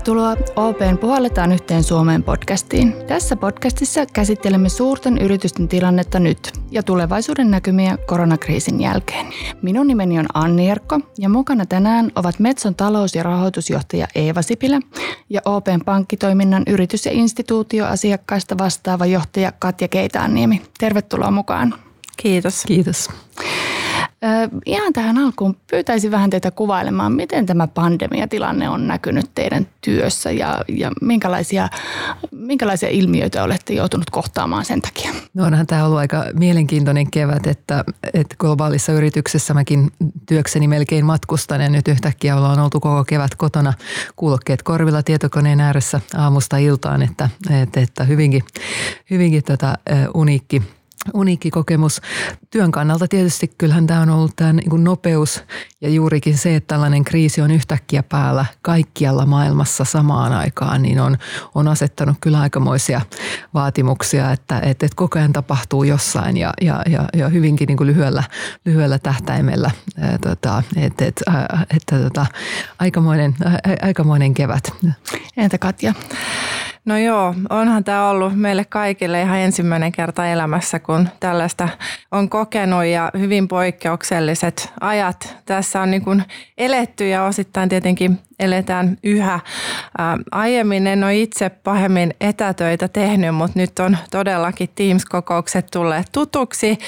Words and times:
Tervetuloa 0.00 0.36
OPn 0.56 0.98
Puhalletaan 0.98 1.52
yhteen 1.52 1.84
Suomeen 1.84 2.22
podcastiin. 2.22 2.94
Tässä 3.06 3.36
podcastissa 3.36 4.06
käsittelemme 4.06 4.68
suurten 4.68 5.18
yritysten 5.18 5.68
tilannetta 5.68 6.18
nyt 6.20 6.52
ja 6.70 6.82
tulevaisuuden 6.82 7.50
näkymiä 7.50 7.98
koronakriisin 8.06 8.80
jälkeen. 8.80 9.26
Minun 9.62 9.86
nimeni 9.86 10.18
on 10.18 10.26
Anni 10.34 10.70
Erkko 10.70 11.00
ja 11.18 11.28
mukana 11.28 11.66
tänään 11.66 12.10
ovat 12.14 12.38
Metson 12.38 12.74
talous- 12.74 13.14
ja 13.14 13.22
rahoitusjohtaja 13.22 14.08
Eeva 14.14 14.42
Sipilä 14.42 14.80
ja 15.30 15.40
OPn 15.44 15.80
pankkitoiminnan 15.84 16.62
yritys- 16.66 17.06
ja 17.06 17.12
instituutioasiakkaista 17.12 18.58
vastaava 18.58 19.06
johtaja 19.06 19.52
Katja 19.58 19.88
Keitaanniemi. 19.88 20.62
Tervetuloa 20.78 21.30
mukaan. 21.30 21.74
Kiitos. 22.16 22.64
Kiitos. 22.66 23.10
Ihan 24.66 24.92
tähän 24.92 25.18
alkuun 25.18 25.56
pyytäisin 25.70 26.10
vähän 26.10 26.30
teitä 26.30 26.50
kuvailemaan, 26.50 27.12
miten 27.12 27.46
tämä 27.46 27.66
pandemiatilanne 27.66 28.68
on 28.68 28.86
näkynyt 28.86 29.30
teidän 29.34 29.66
työssä 29.80 30.30
ja, 30.30 30.64
ja 30.68 30.90
minkälaisia, 31.00 31.68
minkälaisia 32.30 32.88
ilmiöitä 32.88 33.42
olette 33.44 33.74
joutunut 33.74 34.10
kohtaamaan 34.10 34.64
sen 34.64 34.80
takia? 34.80 35.10
No 35.34 35.44
onhan 35.44 35.66
tämä 35.66 35.84
ollut 35.84 35.98
aika 35.98 36.24
mielenkiintoinen 36.32 37.10
kevät, 37.10 37.46
että, 37.46 37.84
että 38.14 38.36
globaalissa 38.38 38.92
yrityksessä 38.92 39.54
mäkin 39.54 39.90
työkseni 40.26 40.68
melkein 40.68 41.04
matkustan 41.04 41.60
ja 41.60 41.68
nyt 41.68 41.88
yhtäkkiä 41.88 42.36
ollaan 42.36 42.58
oltu 42.58 42.80
koko 42.80 43.04
kevät 43.04 43.34
kotona 43.34 43.72
kuulokkeet 44.16 44.62
korvilla 44.62 45.02
tietokoneen 45.02 45.60
ääressä 45.60 46.00
aamusta 46.16 46.56
iltaan, 46.56 47.02
että, 47.02 47.28
että, 47.62 47.80
että 47.80 48.04
hyvinkin, 48.04 48.42
hyvinkin 49.10 49.44
tota, 49.44 49.78
uniikki– 50.14 50.62
uniikki 51.14 51.50
kokemus. 51.50 52.00
Työn 52.50 52.70
kannalta 52.70 53.08
tietysti 53.08 53.50
kyllähän 53.58 53.86
tämä 53.86 54.00
on 54.00 54.10
ollut 54.10 54.36
tämä 54.36 54.52
niin 54.52 54.84
nopeus 54.84 55.44
ja 55.80 55.88
juurikin 55.88 56.38
se, 56.38 56.56
että 56.56 56.74
tällainen 56.74 57.04
kriisi 57.04 57.40
on 57.40 57.50
yhtäkkiä 57.50 58.02
päällä 58.02 58.44
kaikkialla 58.62 59.26
maailmassa 59.26 59.84
samaan 59.84 60.32
aikaan, 60.32 60.82
niin 60.82 61.00
on, 61.00 61.18
on 61.54 61.68
asettanut 61.68 62.16
kyllä 62.20 62.40
aikamoisia 62.40 63.00
vaatimuksia, 63.54 64.32
että, 64.32 64.56
että, 64.56 64.86
että 64.86 64.96
koko 64.96 65.18
ajan 65.18 65.32
tapahtuu 65.32 65.84
jossain 65.84 66.36
ja, 66.36 66.52
ja, 66.60 66.82
ja, 66.90 67.08
ja 67.14 67.28
hyvinkin 67.28 67.66
niin 67.66 67.76
kuin 67.76 67.86
lyhyellä, 67.86 68.22
lyhyellä 68.64 68.98
tähtäimellä. 68.98 69.70
Ää, 70.00 70.18
tota, 70.18 70.62
että, 70.76 71.04
että, 71.04 71.24
että, 71.76 71.98
tota, 71.98 72.26
aikamoinen, 72.78 73.34
aikamoinen 73.82 74.34
kevät. 74.34 74.72
Entä 75.36 75.58
Katja? 75.58 75.94
No 76.84 76.98
joo, 76.98 77.34
onhan 77.50 77.84
tämä 77.84 78.10
ollut 78.10 78.36
meille 78.36 78.64
kaikille 78.64 79.22
ihan 79.22 79.38
ensimmäinen 79.38 79.92
kerta 79.92 80.26
elämässä, 80.26 80.78
kun 80.78 81.08
tällaista 81.20 81.68
on 82.12 82.28
kokenut 82.28 82.84
ja 82.84 83.10
hyvin 83.18 83.48
poikkeukselliset 83.48 84.72
ajat 84.80 85.36
tässä 85.44 85.80
on 85.80 85.90
niin 85.90 86.04
kuin 86.04 86.24
eletty 86.58 87.08
ja 87.08 87.24
osittain 87.24 87.68
tietenkin 87.68 88.18
eletään 88.40 88.96
yhä. 89.04 89.40
Ää, 89.98 90.18
aiemmin 90.32 90.86
en 90.86 91.04
ole 91.04 91.16
itse 91.16 91.48
pahemmin 91.48 92.14
etätöitä 92.20 92.88
tehnyt, 92.88 93.34
mutta 93.34 93.58
nyt 93.58 93.78
on 93.78 93.96
todellakin 94.10 94.68
Teams-kokoukset 94.74 95.66
tulleet 95.72 96.06
tutuksi. 96.12 96.78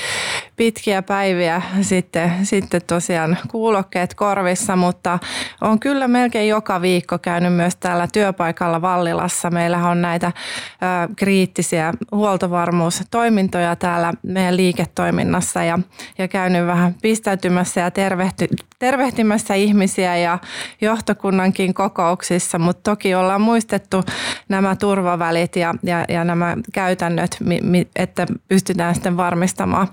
Pitkiä 0.56 1.02
päiviä 1.02 1.62
sitten, 1.80 2.32
sitten 2.42 2.80
tosiaan 2.86 3.38
kuulokkeet 3.50 4.14
korvissa, 4.14 4.76
mutta 4.76 5.18
on 5.60 5.80
kyllä 5.80 6.08
melkein 6.08 6.48
joka 6.48 6.82
viikko 6.82 7.18
käynyt 7.18 7.54
myös 7.54 7.76
täällä 7.76 8.08
työpaikalla 8.12 8.82
Vallilassa. 8.82 9.50
Meillä 9.50 9.88
on 9.88 10.02
näitä 10.02 10.32
ää, 10.80 11.08
kriittisiä 11.16 11.92
huoltovarmuustoimintoja 12.12 13.76
täällä 13.76 14.12
meidän 14.22 14.56
liiketoiminnassa 14.56 15.64
ja, 15.64 15.78
ja 16.18 16.28
käynyt 16.28 16.66
vähän 16.66 16.94
pistäytymässä 17.02 17.80
ja 17.80 17.90
tervehty, 17.90 18.48
tervehtimässä 18.82 19.54
ihmisiä 19.54 20.16
ja 20.16 20.38
johtokunnankin 20.80 21.74
kokouksissa, 21.74 22.58
mutta 22.58 22.90
toki 22.90 23.14
ollaan 23.14 23.40
muistettu 23.40 24.02
nämä 24.48 24.76
turvavälit 24.76 25.56
ja, 25.56 25.74
ja, 25.82 26.04
ja 26.08 26.24
nämä 26.24 26.56
käytännöt, 26.72 27.38
että 27.96 28.26
pystytään 28.48 28.94
sitten 28.94 29.16
varmistamaan 29.16 29.88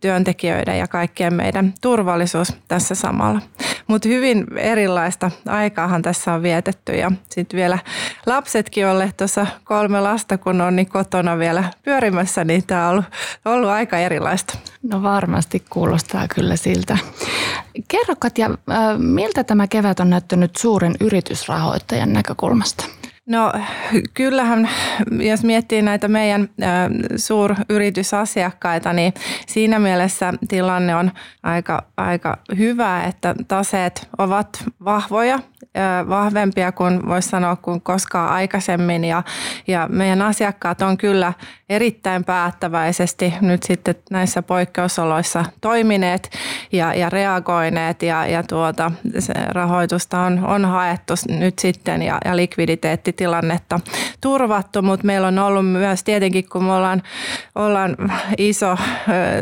työntekijöiden 0.00 0.78
ja 0.78 0.86
kaikkien 0.86 1.34
meidän 1.34 1.74
turvallisuus 1.80 2.56
tässä 2.68 2.94
samalla. 2.94 3.40
Mutta 3.86 4.08
hyvin 4.08 4.46
erilaista 4.56 5.30
aikaahan 5.46 6.02
tässä 6.02 6.32
on 6.32 6.42
vietetty 6.42 6.92
ja 6.92 7.12
sitten 7.30 7.58
vielä 7.58 7.78
lapsetkin 8.26 8.86
olleet 8.86 9.16
tuossa 9.16 9.46
kolme 9.64 10.00
lasta, 10.00 10.38
kun 10.38 10.60
on 10.60 10.76
niin 10.76 10.88
kotona 10.88 11.38
vielä 11.38 11.64
pyörimässä, 11.82 12.44
niin 12.44 12.66
tämä 12.66 12.88
on 12.88 12.90
ollut, 12.90 13.04
ollut 13.44 13.70
aika 13.70 13.98
erilaista. 13.98 14.58
No 14.82 15.02
varmasti 15.02 15.62
kuulostaa 15.70 16.28
kyllä 16.34 16.56
siltä. 16.56 16.98
Kerro 17.88 18.14
Katja, 18.18 18.50
miltä 18.98 19.44
tämä 19.44 19.66
kevät 19.66 20.00
on 20.00 20.10
näyttänyt 20.10 20.56
suuren 20.56 20.94
yritysrahoittajan 21.00 22.12
näkökulmasta? 22.12 22.84
No 23.26 23.52
kyllähän, 24.14 24.68
jos 25.10 25.44
miettii 25.44 25.82
näitä 25.82 26.08
meidän 26.08 26.48
suuryritysasiakkaita, 27.16 28.92
niin 28.92 29.14
siinä 29.46 29.78
mielessä 29.78 30.32
tilanne 30.48 30.96
on 30.96 31.10
aika, 31.42 31.82
aika 31.96 32.38
hyvä, 32.58 33.04
että 33.04 33.34
taseet 33.48 34.08
ovat 34.18 34.64
vahvoja 34.84 35.38
vahvempia 36.08 36.72
kuin 36.72 37.08
voisi 37.08 37.28
sanoa 37.28 37.56
kuin 37.56 37.80
koskaan 37.80 38.32
aikaisemmin. 38.32 39.04
Ja, 39.04 39.22
ja 39.66 39.88
meidän 39.90 40.22
asiakkaat 40.22 40.82
on 40.82 40.98
kyllä 40.98 41.32
erittäin 41.68 42.24
päättäväisesti 42.24 43.34
nyt 43.40 43.62
sitten 43.62 43.94
näissä 44.10 44.42
poikkeusoloissa 44.42 45.44
toimineet 45.60 46.30
ja, 46.72 46.94
ja 46.94 47.10
reagoineet. 47.10 48.02
Ja, 48.02 48.26
ja 48.26 48.42
tuota, 48.42 48.92
se 49.18 49.32
rahoitusta 49.48 50.20
on, 50.20 50.44
on 50.44 50.64
haettu 50.64 51.14
nyt 51.28 51.58
sitten 51.58 52.02
ja, 52.02 52.18
ja 52.24 52.36
likviditeettitilannetta 52.36 53.80
turvattu, 54.20 54.82
mutta 54.82 55.06
meillä 55.06 55.28
on 55.28 55.38
ollut 55.38 55.72
myös 55.72 56.04
tietenkin, 56.04 56.48
kun 56.48 56.64
me 56.64 56.72
ollaan, 56.72 57.02
ollaan 57.54 57.96
iso 58.38 58.76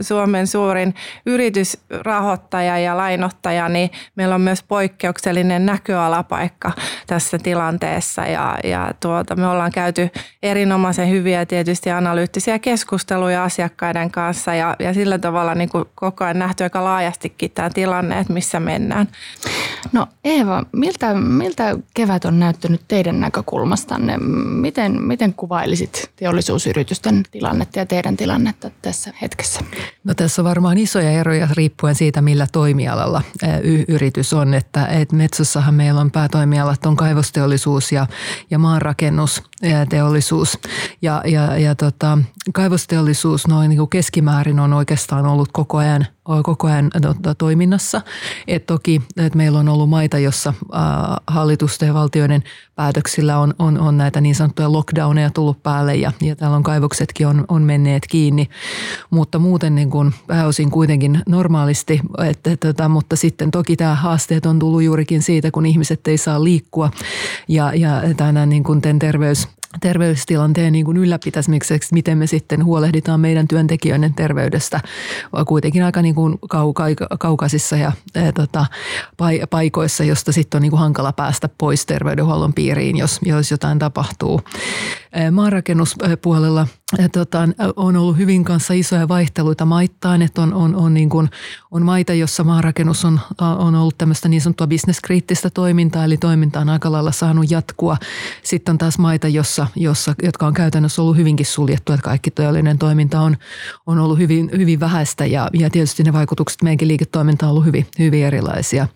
Suomen 0.01 0.47
suurin 0.47 0.95
yritysrahoittaja 1.27 2.79
ja 2.79 2.97
lainottaja, 2.97 3.69
niin 3.69 3.91
meillä 4.17 4.35
on 4.35 4.41
myös 4.41 4.63
poikkeuksellinen 4.63 5.67
näköalapaikka 6.11 6.73
tässä 7.07 7.39
tilanteessa 7.39 8.23
ja, 8.23 8.59
ja 8.65 8.91
tuota, 9.01 9.37
me 9.37 9.47
ollaan 9.47 9.73
käyty 9.73 10.11
erinomaisen 10.43 11.11
hyviä 11.11 11.47
tietysti 11.47 11.91
analyyttisiä 11.91 12.59
keskusteluja 12.59 13.45
asiakkaiden 13.45 14.11
kanssa 14.11 14.55
ja, 14.55 14.77
ja 14.79 14.95
sillä 14.95 15.19
tavalla 15.19 15.55
niin 15.55 15.69
kuin 15.69 15.85
koko 15.95 16.25
ajan 16.25 16.39
nähty 16.39 16.65
aika 16.65 16.85
laajastikin 16.85 17.51
tämä 17.51 17.71
tilanne, 17.71 18.19
että 18.19 18.33
missä 18.33 18.61
mennään. 18.61 19.09
No 19.93 20.07
Eeva, 20.25 20.65
miltä, 20.73 21.15
miltä 21.15 21.77
kevät 21.95 22.25
on 22.25 22.41
näyttänyt 22.41 22.81
teidän 22.89 23.21
näkökulmastanne? 23.21 24.19
Miten, 24.61 25.03
miten 25.03 25.35
kuvailisit 25.35 26.11
teollisuusyritysten 26.17 27.23
tilannetta 27.31 27.79
ja 27.79 27.87
teidän 27.87 28.17
tilannetta 28.17 28.71
tässä 28.83 29.13
hetkessä? 29.23 29.61
No 30.05 30.15
tässä 30.15 30.43
on 30.43 30.49
varmaan 30.49 30.79
isoja 30.79 31.11
eroja 31.11 31.49
riippuen 31.57 31.95
siitä, 31.95 32.23
millä 32.23 32.47
toimialalla 32.53 33.23
y- 33.63 33.85
yritys 33.89 34.33
on. 34.33 34.55
Että, 34.55 34.87
et 34.87 35.13
Metsossahan 35.13 35.75
meillä 35.75 36.00
on 36.01 36.11
päätoimialat 36.11 36.87
on 36.87 36.97
kaivosteollisuus 36.97 37.93
ja, 37.93 38.07
ja 38.51 38.59
maanrakennusteollisuus. 39.63 40.59
Ja, 41.03 41.23
ja, 41.27 41.59
ja 41.59 41.75
tota, 41.75 42.19
kaivosteollisuus 42.53 43.47
noin 43.47 43.69
niin 43.69 43.79
kuin 43.79 43.91
keskimäärin 43.91 44.61
on 44.61 44.73
oikeastaan 44.73 45.27
ollut 45.27 45.49
koko 45.53 45.79
ajan– 45.79 46.07
koko 46.43 46.67
ajan 46.67 46.91
tota, 47.03 47.35
toiminnassa. 47.35 48.01
Et 48.49 48.67
toki 48.67 49.03
että 49.17 49.37
meillä 49.37 49.59
on 49.59 49.69
ollut 49.69 49.91
maita, 49.91 50.19
jossa 50.19 50.55
hallitusten 51.27 51.87
ja 51.87 51.95
valtioiden 51.95 52.43
päätöksillä 52.75 53.39
on, 53.39 53.55
on, 53.59 53.81
on 53.81 53.99
näitä 53.99 54.21
niin 54.21 54.35
sanottuja 54.35 54.73
lockdowneja 54.73 55.31
tullut 55.31 55.63
päälle 55.63 55.97
ja, 55.97 56.13
ja 56.21 56.37
täällä 56.37 56.57
on 56.57 56.63
kaivoksetkin 56.63 57.27
on, 57.27 57.45
on 57.49 57.63
menneet 57.63 58.03
kiinni. 58.07 58.49
Mutta 59.11 59.39
muuten 59.39 59.75
niin 59.75 59.91
kuin 59.91 60.15
pääosin 60.27 60.71
kuitenkin 60.71 61.23
normaalisti, 61.29 62.01
että, 62.25 62.51
että, 62.69 62.89
mutta 62.89 63.17
sitten 63.17 63.51
toki 63.51 63.77
tämä 63.77 63.95
haasteet 63.95 64.47
on 64.47 64.59
tullut 64.59 64.83
juurikin 64.83 65.23
siitä, 65.23 65.51
kun 65.51 65.67
ihmiset 65.67 66.09
ei 66.09 66.19
saa 66.19 66.45
liikkua 66.45 66.91
ja, 67.49 67.75
ja 67.75 68.03
tämä 68.17 68.47
niin 68.47 68.65
kuin 68.65 68.81
terveys, 68.99 69.49
terveystilanteen 69.81 70.73
niin 70.73 70.85
kuin 70.85 70.97
ylläpitämiseksi, 70.97 71.95
miten 71.95 72.19
me 72.19 72.27
sitten 72.27 72.65
huolehditaan 72.65 73.21
meidän 73.21 73.49
työntekijöiden 73.49 74.15
terveydestä 74.15 74.81
kuitenkin 75.47 75.83
aika 75.85 76.03
niin 76.03 76.15
kuin 76.15 76.39
kauka, 76.49 76.85
kaukaisissa 77.19 77.77
ja 77.77 77.93
ää, 78.15 78.33
tota, 78.33 78.67
paikoissa, 79.51 80.05
josta 80.05 80.33
sitten 80.33 80.59
on 80.59 80.63
niin 80.63 80.71
kuin 80.71 80.81
hankala 80.81 81.13
päästä 81.13 81.49
pois 81.59 81.87
terveydenhuollon 81.87 82.55
piiriin, 82.55 82.97
jos, 82.97 83.21
jos 83.23 83.51
jotain 83.51 83.79
tapahtuu. 83.79 84.41
Maanrakennuspuolella 85.31 86.67
tota, 87.13 87.49
on 87.77 87.97
ollut 87.97 88.17
hyvin 88.17 88.45
kanssa 88.45 88.75
isoja 88.75 89.09
vaihteluita 89.09 89.65
maittain, 89.65 90.23
että 90.23 90.43
on, 90.43 90.55
on, 90.55 90.77
on, 90.77 90.95
niin 90.95 91.09
kuin, 91.09 91.31
on 91.71 91.83
maita, 91.83 92.15
jossa 92.15 92.45
maarakennus 92.45 93.05
on, 93.05 93.21
on 93.41 93.75
ollut 93.75 93.99
tämmöistä 93.99 94.29
niin 94.29 94.41
sanottua 94.41 94.67
bisneskriittistä 94.67 95.51
toimintaa, 95.51 96.05
eli 96.05 96.17
toiminta 96.17 96.61
on 96.61 96.69
aika 96.69 96.93
lailla 96.93 97.13
saanut 97.13 97.51
jatkua. 97.51 97.97
Sitten 98.43 98.73
on 98.73 98.79
taas 98.79 98.99
maita, 98.99 99.29
jossa, 99.29 99.67
jossa, 99.77 100.15
jotka 100.23 100.47
on 100.47 100.55
käytännössä 100.55 101.03
ollut 101.03 101.17
hyvinkin 101.17 101.47
suljettu, 101.47 101.93
että 101.93 102.05
kaikki 102.05 102.31
teollinen 102.31 102.79
toiminta 102.79 103.21
on, 103.21 103.37
on 103.87 103.99
ollut 103.99 104.19
hyvin, 104.19 104.51
hyvin 104.59 104.81
vähäistä 104.81 105.27
ja, 105.27 105.51
ja 105.53 105.71
tietysti 105.71 106.03
ne 106.03 106.13
vaikutukset 106.13 106.63
meidänkin 106.63 106.89
liiketoimintaan 106.89 107.51
on 107.51 107.51
ollut 107.51 107.67
hyvin, 107.67 107.87
hyvin 107.99 108.25
erilaisia. 108.25 108.89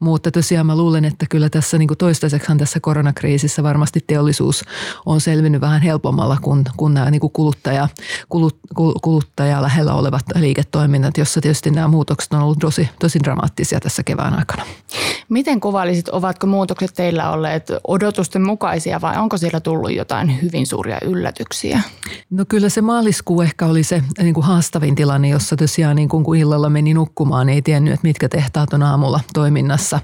Mutta 0.00 0.30
tosiaan 0.30 0.66
mä 0.66 0.76
luulen, 0.76 1.04
että 1.04 1.26
kyllä 1.30 1.50
tässä 1.50 1.78
niin 1.78 1.88
kuin 1.88 1.98
toistaiseksi 1.98 2.52
tässä 2.58 2.80
koronakriisissä 2.80 3.62
varmasti 3.62 4.04
teollisuus 4.06 4.64
on 5.06 5.20
selvinnyt 5.20 5.45
vähän 5.60 5.82
helpommalla 5.82 6.36
kuin, 6.42 6.64
kuin 6.76 6.94
nämä 6.94 7.10
niin 7.10 7.20
kuin 7.20 7.32
kuluttaja, 7.32 7.88
kulut, 8.28 8.58
kuluttaja 9.02 9.62
lähellä 9.62 9.94
olevat 9.94 10.24
liiketoiminnat, 10.34 11.18
jossa 11.18 11.40
tietysti 11.40 11.70
nämä 11.70 11.88
muutokset 11.88 12.32
on 12.32 12.42
ollut 12.42 12.58
tosi, 12.58 12.88
tosi 12.98 13.18
dramaattisia 13.24 13.80
tässä 13.80 14.02
kevään 14.02 14.38
aikana. 14.38 14.62
Miten 15.28 15.60
kuvailisit, 15.60 16.08
ovatko 16.08 16.46
muutokset 16.46 16.94
teillä 16.94 17.30
olleet 17.30 17.72
odotusten 17.88 18.42
mukaisia 18.42 19.00
vai 19.00 19.18
onko 19.18 19.36
siellä 19.36 19.60
tullut 19.60 19.92
jotain 19.92 20.42
hyvin 20.42 20.66
suuria 20.66 20.98
yllätyksiä? 21.04 21.80
No 22.30 22.44
kyllä 22.48 22.68
se 22.68 22.80
maaliskuu 22.80 23.42
ehkä 23.42 23.66
oli 23.66 23.82
se 23.82 24.02
niin 24.18 24.34
kuin 24.34 24.46
haastavin 24.46 24.94
tilanne, 24.94 25.28
jossa 25.28 25.56
tosiaan 25.56 25.96
niin 25.96 26.08
kuin 26.08 26.24
kun 26.24 26.36
illalla 26.36 26.70
meni 26.70 26.94
nukkumaan, 26.94 27.48
ei 27.48 27.62
tiennyt, 27.62 27.94
että 27.94 28.06
mitkä 28.06 28.28
tehtaat 28.28 28.72
on 28.72 28.82
aamulla 28.82 29.20
toiminnassa. 29.34 30.00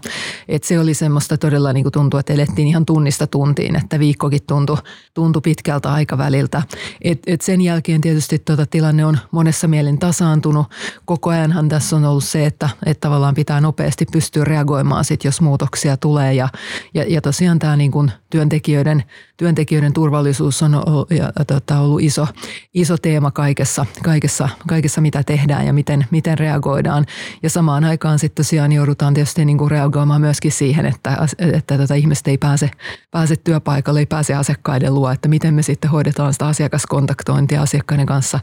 Et 0.49 0.65
se 0.65 0.81
oli 0.81 0.95
semmoista 0.95 1.39
todella 1.39 1.73
niin 1.73 1.85
kuin 1.85 1.93
tuntui, 1.93 2.21
että 2.21 2.33
elettiin 2.33 2.69
ihan 2.69 2.87
tunnista 2.87 3.27
tuntiin, 3.27 3.77
että 3.77 3.99
viikkokin 3.99 4.41
tuntui, 4.47 4.77
tuntui 5.15 5.32
pitkältä 5.41 5.93
aikaväliltä. 5.93 6.63
Et, 7.03 7.23
et 7.27 7.41
sen 7.41 7.61
jälkeen 7.61 8.01
tietysti 8.01 8.39
tuota 8.39 8.67
tilanne 8.67 9.05
on 9.05 9.19
monessa 9.31 9.69
mielin 9.69 9.99
tasaantunut. 9.99 10.67
Koko 11.05 11.31
ajanhan 11.31 11.69
tässä 11.69 11.97
on 11.97 12.05
ollut 12.05 12.25
se, 12.25 12.47
että, 12.47 12.69
että 12.87 13.01
tavallaan 13.01 13.35
pitää 13.35 13.61
nopeasti 13.61 14.07
pystyä 14.13 14.45
reagoimaan 14.45 15.05
sit, 15.05 15.25
jos 15.25 15.41
muutoksia 15.41 15.97
tulee. 15.97 16.35
Ja, 16.35 16.49
ja, 16.95 17.05
ja 17.09 17.21
tosiaan 17.21 17.59
tämä 17.59 17.77
niin 17.77 17.91
kuin 17.91 18.13
työntekijöiden, 18.33 19.05
työntekijöiden 19.37 19.93
turvallisuus 19.93 20.63
on 20.63 20.75
ollut, 20.75 21.11
ja, 21.11 21.33
tota, 21.47 21.79
ollut 21.79 22.01
iso, 22.01 22.27
iso 22.75 22.97
teema 22.97 23.31
kaikessa, 23.31 23.87
kaikessa, 24.03 24.49
kaikessa, 24.67 25.01
mitä 25.01 25.23
tehdään 25.23 25.67
ja 25.67 25.73
miten, 25.73 26.07
miten 26.11 26.39
reagoidaan. 26.39 27.07
Ja 27.43 27.51
samaan 27.51 27.85
aikaan 27.85 28.19
sitten 28.19 28.45
tosiaan 28.45 28.73
joudutaan 28.73 29.15
tietysti 29.15 29.45
niin 29.45 29.59
kuin 29.59 29.71
reagoimaan 29.71 30.21
myöskin 30.21 30.53
siihen, 30.53 30.87
että, 30.87 31.27
että 31.39 31.79
tota, 31.79 31.95
ihmiset 31.95 32.29
ei 32.29 32.39
pääse, 32.39 32.71
pääse 33.11 33.37
työpaikalle, 33.37 34.01
ei 34.01 34.07
pääse 34.07 34.35
asiakkaiden 34.35 34.95
luo, 34.95 35.11
että 35.11 35.29
miten 35.29 35.55
me 35.55 35.63
sitten 35.63 35.91
hoidetaan 35.91 36.33
sitä 36.33 36.47
asiakaskontaktointia 36.47 37.63
asiakkaiden 37.63 38.07
kanssa 38.07 38.41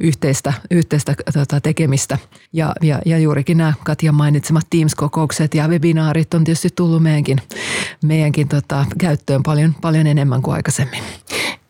yhteistä, 0.00 0.52
yhteistä 0.70 1.14
tota, 1.32 1.60
tekemistä. 1.60 2.18
Ja, 2.52 2.72
ja, 2.82 3.00
ja 3.06 3.18
juurikin 3.18 3.58
nämä 3.58 3.72
Katja 3.84 4.12
mainitsemat 4.12 4.66
Teams-kokoukset 4.70 5.54
ja 5.54 5.68
webinaarit 5.68 6.34
on 6.34 6.44
tietysti 6.44 6.68
tullut 6.76 7.02
meidänkin, 7.02 7.38
meidänkin 8.02 8.48
tota, 8.48 8.86
käyttöön 8.98 9.42
paljon, 9.42 9.74
paljon 9.80 10.06
enemmän 10.06 10.42
kuin 10.42 10.54
aikaisemmin. 10.54 11.02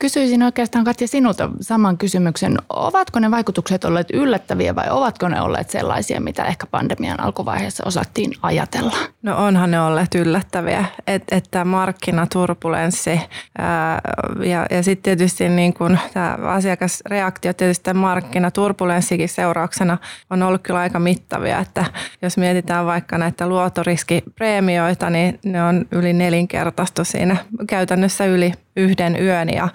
Kysyisin 0.03 0.43
oikeastaan 0.43 0.85
Katja 0.85 1.09
sinulta 1.09 1.51
saman 1.61 1.99
kysymyksen. 1.99 2.59
Ovatko 2.69 3.19
ne 3.19 3.31
vaikutukset 3.31 3.85
olleet 3.85 4.11
yllättäviä 4.13 4.75
vai 4.75 4.91
ovatko 4.91 5.29
ne 5.29 5.41
olleet 5.41 5.71
sellaisia, 5.71 6.21
mitä 6.21 6.45
ehkä 6.45 6.67
pandemian 6.67 7.21
alkuvaiheessa 7.21 7.83
osattiin 7.87 8.33
ajatella? 8.43 8.97
No 9.23 9.47
onhan 9.47 9.71
ne 9.71 9.81
olleet 9.81 10.15
yllättäviä, 10.15 10.85
Et, 11.07 11.23
että 11.31 11.65
markkinaturbulenssi 11.65 13.21
ää, 13.59 14.01
ja, 14.45 14.67
ja 14.71 14.83
sitten 14.83 15.03
tietysti 15.03 15.49
niin 15.49 15.75
kun 15.75 15.99
tämä 16.15 16.39
asiakasreaktio 16.43 17.53
tietysti 17.53 17.93
markkinaturbulenssikin 17.93 19.29
seurauksena 19.29 19.99
on 20.31 20.43
ollut 20.43 20.63
kyllä 20.63 20.81
aika 20.81 20.99
mittavia, 20.99 21.59
että 21.59 21.85
jos 22.23 22.37
mietitään 22.37 22.87
vaikka 22.87 23.19
näitä 23.19 23.49
luotoriskipreemioita, 23.49 25.11
niin 25.11 25.41
ne 25.45 25.65
on 25.65 25.85
yli 25.93 26.13
nelinkertaistu 26.13 27.05
siinä 27.05 27.37
käytännössä 27.69 28.25
yli 28.25 28.53
yhden 28.77 29.23
yön 29.23 29.49
ja, 29.49 29.69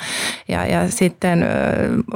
ja, 0.48 0.66
ja 0.66 0.92
sitten 0.92 1.46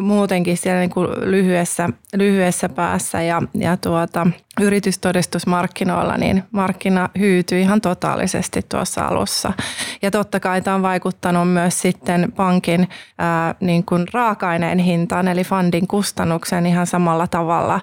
muutenkin 0.01 0.57
siellä 0.57 0.79
niin 0.79 0.89
kuin 0.89 1.07
lyhyessä, 1.21 1.89
lyhyessä 2.15 2.69
päässä 2.69 3.21
ja, 3.21 3.41
ja 3.53 3.77
tuota, 3.77 4.27
yritystodistusmarkkinoilla, 4.61 6.17
niin 6.17 6.43
markkina 6.51 7.09
hyytyi 7.19 7.61
ihan 7.61 7.81
totaalisesti 7.81 8.61
tuossa 8.69 9.05
alussa. 9.05 9.53
Ja 10.01 10.11
totta 10.11 10.39
kai 10.39 10.61
tämä 10.61 10.75
on 10.75 10.81
vaikuttanut 10.81 11.53
myös 11.53 11.81
sitten 11.81 12.31
pankin 12.35 12.89
ää, 13.17 13.55
niin 13.59 13.85
kuin 13.85 14.05
raaka-aineen 14.13 14.79
hintaan, 14.79 15.27
eli 15.27 15.43
fundin 15.43 15.87
kustannukseen 15.87 16.65
ihan 16.65 16.87
samalla 16.87 17.27
tavalla. 17.27 17.81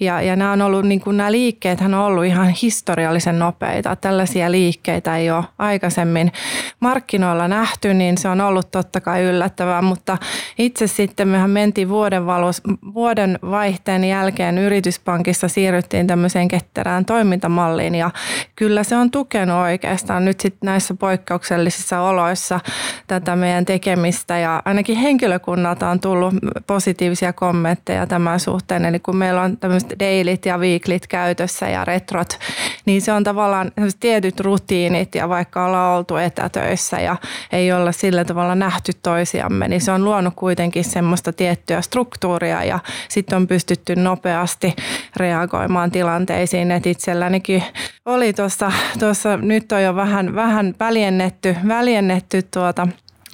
Ja, 0.00 0.22
ja 0.22 0.36
nämä 0.36 0.52
on 0.52 0.62
ollut, 0.62 0.84
niin 0.84 1.00
kuin 1.00 1.16
nämä 1.16 1.32
liikkeet 1.32 1.80
on 1.80 1.94
ollut 1.94 2.24
ihan 2.24 2.48
historiallisen 2.48 3.38
nopeita. 3.38 3.96
Tällaisia 3.96 4.50
liikkeitä 4.50 5.16
ei 5.16 5.30
ole 5.30 5.44
aikaisemmin 5.58 6.32
markkinoilla 6.80 7.48
nähty, 7.48 7.94
niin 7.94 8.18
se 8.18 8.28
on 8.28 8.40
ollut 8.40 8.70
totta 8.70 9.00
kai 9.00 9.22
yllättävää, 9.22 9.82
mutta 9.82 10.18
itse 10.58 10.86
sitten 10.86 11.28
mehän 11.28 11.50
mentiin 11.50 11.88
vuoden, 11.88 12.26
valus, 12.26 12.62
vuoden 12.94 13.38
vaihteen 13.42 14.04
jälkeen 14.04 14.58
yrityspankissa 14.58 15.48
siirryttiin 15.48 16.06
tämmöiseen 16.18 16.48
ketterään 16.48 17.04
toimintamalliin 17.04 17.94
ja 17.94 18.10
kyllä 18.56 18.82
se 18.82 18.96
on 18.96 19.10
tukenut 19.10 19.56
oikeastaan 19.56 20.24
nyt 20.24 20.40
sitten 20.40 20.66
näissä 20.66 20.94
poikkeuksellisissa 20.94 22.00
oloissa 22.00 22.60
tätä 23.06 23.36
meidän 23.36 23.64
tekemistä 23.64 24.38
ja 24.38 24.62
ainakin 24.64 24.96
henkilökunnalta 24.96 25.88
on 25.88 26.00
tullut 26.00 26.34
positiivisia 26.66 27.32
kommentteja 27.32 28.06
tämän 28.06 28.40
suhteen. 28.40 28.84
Eli 28.84 28.98
kun 28.98 29.16
meillä 29.16 29.42
on 29.42 29.56
tämmöiset 29.56 29.94
dailit 30.00 30.46
ja 30.46 30.58
weeklit 30.58 31.06
käytössä 31.06 31.68
ja 31.68 31.84
retrot, 31.84 32.38
niin 32.84 33.02
se 33.02 33.12
on 33.12 33.24
tavallaan 33.24 33.72
tietyt 34.00 34.40
rutiinit 34.40 35.14
ja 35.14 35.28
vaikka 35.28 35.66
ollaan 35.66 35.96
oltu 35.96 36.16
etätöissä 36.16 37.00
ja 37.00 37.16
ei 37.52 37.72
olla 37.72 37.92
sillä 37.92 38.24
tavalla 38.24 38.54
nähty 38.54 38.92
toisiamme, 39.02 39.68
niin 39.68 39.80
se 39.80 39.92
on 39.92 40.04
luonut 40.04 40.34
kuitenkin 40.36 40.84
semmoista 40.84 41.32
tiettyä 41.32 41.80
struktuuria 41.80 42.64
ja 42.64 42.78
sitten 43.08 43.36
on 43.36 43.46
pystytty 43.46 43.96
nopeasti 43.96 44.76
reagoimaan 45.16 45.90
tilanteisiin. 45.98 46.70
Että 46.70 46.88
itsellänikin 46.88 47.62
oli 48.04 48.32
tuossa, 48.32 48.72
tuossa 48.98 49.36
nyt 49.36 49.72
on 49.72 49.82
jo 49.82 49.94
vähän, 49.94 50.34
vähän 50.34 50.74
väljennetty, 50.80 51.56
väljennetty 51.68 52.42
tuota 52.42 52.88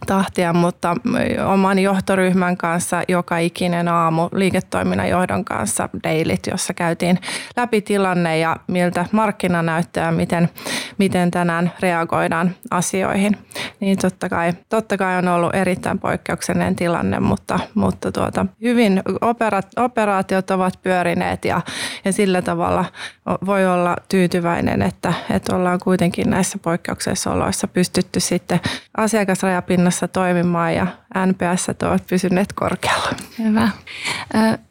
tahtia, 0.06 0.52
mutta 0.52 0.96
oman 1.46 1.78
johtoryhmän 1.78 2.56
kanssa 2.56 3.02
joka 3.08 3.38
ikinen 3.38 3.88
aamu 3.88 4.28
liiketoiminnan 4.32 5.08
johdon 5.08 5.44
kanssa 5.44 5.88
dailit, 6.04 6.46
jossa 6.50 6.74
käytiin 6.74 7.18
läpi 7.56 7.80
tilanne 7.80 8.38
ja 8.38 8.56
miltä 8.66 9.06
markkina 9.12 9.62
näyttää, 9.62 10.12
miten, 10.12 10.48
miten 10.98 11.30
tänään 11.30 11.72
reagoidaan 11.80 12.54
asioihin. 12.70 13.36
Niin 13.80 13.98
totta 13.98 14.28
kai, 14.28 14.52
totta 14.68 14.96
kai 14.96 15.18
on 15.18 15.28
ollut 15.28 15.54
erittäin 15.54 15.98
poikkeuksellinen 15.98 16.76
tilanne, 16.76 17.20
mutta, 17.20 17.58
mutta 17.74 18.12
tuota, 18.12 18.46
hyvin 18.62 19.02
operaatiot 19.76 20.50
ovat 20.50 20.78
pyörineet 20.82 21.44
ja, 21.44 21.60
ja 22.04 22.12
sillä 22.12 22.42
tavalla 22.42 22.84
voi 23.46 23.66
olla 23.66 23.96
tyytyväinen, 24.08 24.82
että, 24.82 25.12
että 25.30 25.56
ollaan 25.56 25.78
kuitenkin 25.78 26.30
näissä 26.30 26.58
poikkeuksellisissa 26.58 27.32
oloissa 27.32 27.68
pystytty 27.68 28.20
sitten 28.20 28.60
asiakasrajapinnassa 28.96 29.93
toimimaan 30.12 30.74
ja 30.74 30.86
NPS 31.26 31.68
ovat 31.82 32.06
pysyneet 32.06 32.52
korkealla. 32.52 33.10
Hyvä. 33.38 33.68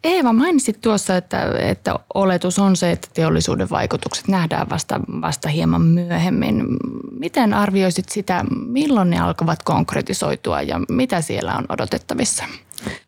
Eeva, 0.04 0.34
mainitsit 0.34 0.82
tuossa, 0.82 1.18
että, 1.18 1.42
että 1.60 1.96
oletus 2.14 2.60
on 2.60 2.76
se, 2.76 2.92
että 2.92 3.08
teollisuuden 3.14 3.70
vaikutukset 3.70 4.28
nähdään 4.28 4.70
vasta, 4.70 5.00
vasta 5.22 5.50
hieman 5.50 5.82
myöhemmin. 5.82 6.66
Miten 7.12 7.54
arvioisit 7.54 8.10
sitä, 8.10 8.46
milloin 8.66 9.10
ne 9.10 9.20
alkavat 9.20 9.64
konkretisoitua 9.64 10.62
ja 10.62 10.82
mitä 10.90 11.22
siellä 11.22 11.56
on 11.58 11.66
odotettavissa? 11.70 12.44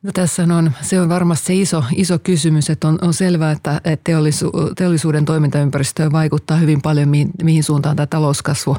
No 0.03 0.11
tässä 0.11 0.43
on, 0.43 0.71
se 0.81 1.01
on 1.01 1.09
varmasti 1.09 1.45
se 1.45 1.53
iso, 1.55 1.83
iso 1.95 2.19
kysymys, 2.19 2.69
että 2.69 2.87
on, 2.87 2.99
on 3.01 3.13
selvää, 3.13 3.51
että, 3.51 3.81
että 3.83 4.03
teollisu, 4.03 4.51
teollisuuden 4.75 5.25
toimintaympäristöön 5.25 6.11
vaikuttaa 6.11 6.57
hyvin 6.57 6.81
paljon, 6.81 7.09
mihin, 7.09 7.29
mihin 7.43 7.63
suuntaan 7.63 7.95
tämä 7.95 8.07
talouskasvu 8.07 8.77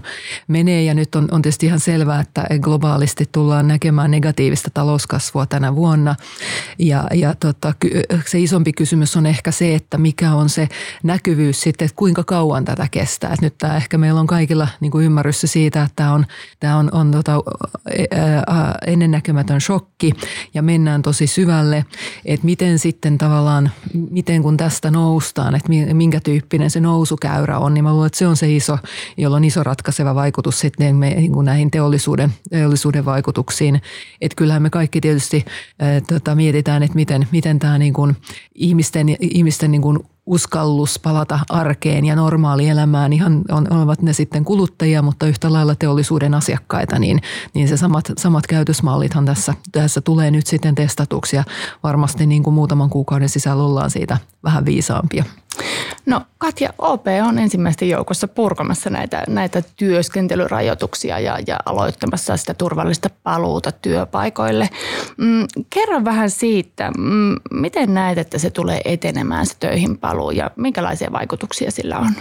menee. 0.48 0.82
Ja 0.82 0.94
nyt 0.94 1.14
on, 1.14 1.28
on 1.30 1.42
tietysti 1.42 1.66
ihan 1.66 1.80
selvää, 1.80 2.20
että 2.20 2.46
globaalisti 2.60 3.24
tullaan 3.32 3.68
näkemään 3.68 4.10
negatiivista 4.46 4.70
talouskasvua 4.74 5.46
tänä 5.46 5.74
vuonna. 5.74 6.14
Ja, 6.78 7.04
ja 7.14 7.34
tota, 7.34 7.74
se 8.26 8.38
isompi 8.40 8.72
kysymys 8.72 9.16
on 9.16 9.26
ehkä 9.26 9.50
se, 9.50 9.74
että 9.74 9.98
mikä 9.98 10.34
on 10.34 10.48
se 10.48 10.68
näkyvyys 11.02 11.60
sitten, 11.60 11.86
että 11.86 11.96
kuinka 11.96 12.24
kauan 12.24 12.64
tätä 12.64 12.88
kestää. 12.90 13.32
Että 13.32 13.46
nyt 13.46 13.58
tämä 13.58 13.76
ehkä 13.76 13.98
meillä 13.98 14.20
on 14.20 14.26
kaikilla 14.26 14.68
niin 14.80 14.90
kuin 14.92 15.04
ymmärrys 15.04 15.40
siitä, 15.44 15.82
että 15.82 15.92
tämä 15.96 16.12
on, 16.12 16.26
tämä 16.60 16.76
on, 16.76 16.88
on 16.92 17.10
tota, 17.10 17.42
ennennäkemätön 18.86 19.60
shokki 19.60 20.12
ja 20.54 20.62
mennään 20.62 21.02
tosi 21.02 21.26
syvälle, 21.26 21.84
että 22.24 22.46
miten 22.46 22.78
sitten 22.78 23.18
tavallaan, 23.18 23.70
miten 24.10 24.42
kun 24.42 24.56
tästä 24.56 24.90
noustaan, 24.90 25.54
että 25.54 25.68
minkä 25.92 26.20
tyyppinen 26.20 26.70
se 26.70 26.80
nousukäyrä 26.80 27.58
on, 27.58 27.74
niin 27.74 27.84
mä 27.84 27.92
luulen, 27.92 28.06
että 28.06 28.18
se 28.18 28.26
on 28.26 28.36
se 28.36 28.52
iso, 28.52 28.78
jolla 29.16 29.36
on 29.36 29.44
iso 29.44 29.62
ratkaiseva 29.62 30.14
vaikutus 30.14 30.60
sitten 30.60 31.00
niin 31.00 31.32
näihin 31.44 31.70
teollisuuden, 31.70 32.34
teollisuuden 32.50 33.04
vaikutuksiin. 33.04 33.82
Et 34.20 34.34
kyllähän 34.36 34.62
me 34.62 34.70
kaikki 34.70 35.00
tietysti 35.00 35.44
ää, 35.78 36.00
tota, 36.00 36.34
mietitään, 36.34 36.82
että 36.82 36.94
miten, 36.94 37.28
miten 37.32 37.58
tämä 37.58 37.78
niin 37.78 37.92
kuin 37.92 38.16
ihmisten, 38.54 39.16
ihmisten 39.20 39.70
niin 39.70 39.82
kuin 39.82 39.98
uskallus 40.26 40.98
palata 40.98 41.40
arkeen 41.48 42.04
ja 42.04 42.16
normaalielämään, 42.16 43.12
ihan 43.12 43.42
on, 43.50 43.72
ovat 43.72 44.02
ne 44.02 44.12
sitten 44.12 44.44
kuluttajia, 44.44 45.02
mutta 45.02 45.26
yhtä 45.26 45.52
lailla 45.52 45.74
teollisuuden 45.74 46.34
asiakkaita, 46.34 46.98
niin, 46.98 47.20
niin 47.54 47.68
se 47.68 47.76
samat, 47.76 48.12
samat 48.18 48.46
käytösmallithan 48.46 49.24
tässä, 49.24 49.54
tässä 49.72 50.00
tulee 50.00 50.30
nyt 50.30 50.46
sitten 50.46 50.74
testatuksi 50.74 51.36
ja 51.36 51.44
varmasti 51.82 52.26
niin 52.26 52.42
kuin 52.42 52.54
muutaman 52.54 52.90
kuukauden 52.90 53.28
sisällä 53.28 53.62
ollaan 53.62 53.90
siitä 53.90 54.18
vähän 54.44 54.64
viisaampia. 54.64 55.24
No 56.06 56.20
Katja, 56.38 56.72
OP 56.78 57.06
on 57.28 57.38
ensimmäisten 57.38 57.88
joukossa 57.88 58.28
purkamassa 58.28 58.90
näitä, 58.90 59.24
näitä 59.28 59.62
työskentelyrajoituksia 59.76 61.18
ja, 61.18 61.38
ja 61.46 61.56
aloittamassa 61.66 62.36
sitä 62.36 62.54
turvallista 62.54 63.10
paluuta 63.22 63.72
työpaikoille. 63.72 64.68
Mm, 65.16 65.46
kerro 65.70 66.04
vähän 66.04 66.30
siitä, 66.30 66.90
mm, 66.98 67.36
miten 67.50 67.94
näet, 67.94 68.18
että 68.18 68.38
se 68.38 68.50
tulee 68.50 68.80
etenemään 68.84 69.46
se 69.46 69.54
töihin 69.60 69.98
paluu 69.98 70.30
ja 70.30 70.50
minkälaisia 70.56 71.12
vaikutuksia 71.12 71.70
sillä 71.70 71.98
on? 71.98 72.12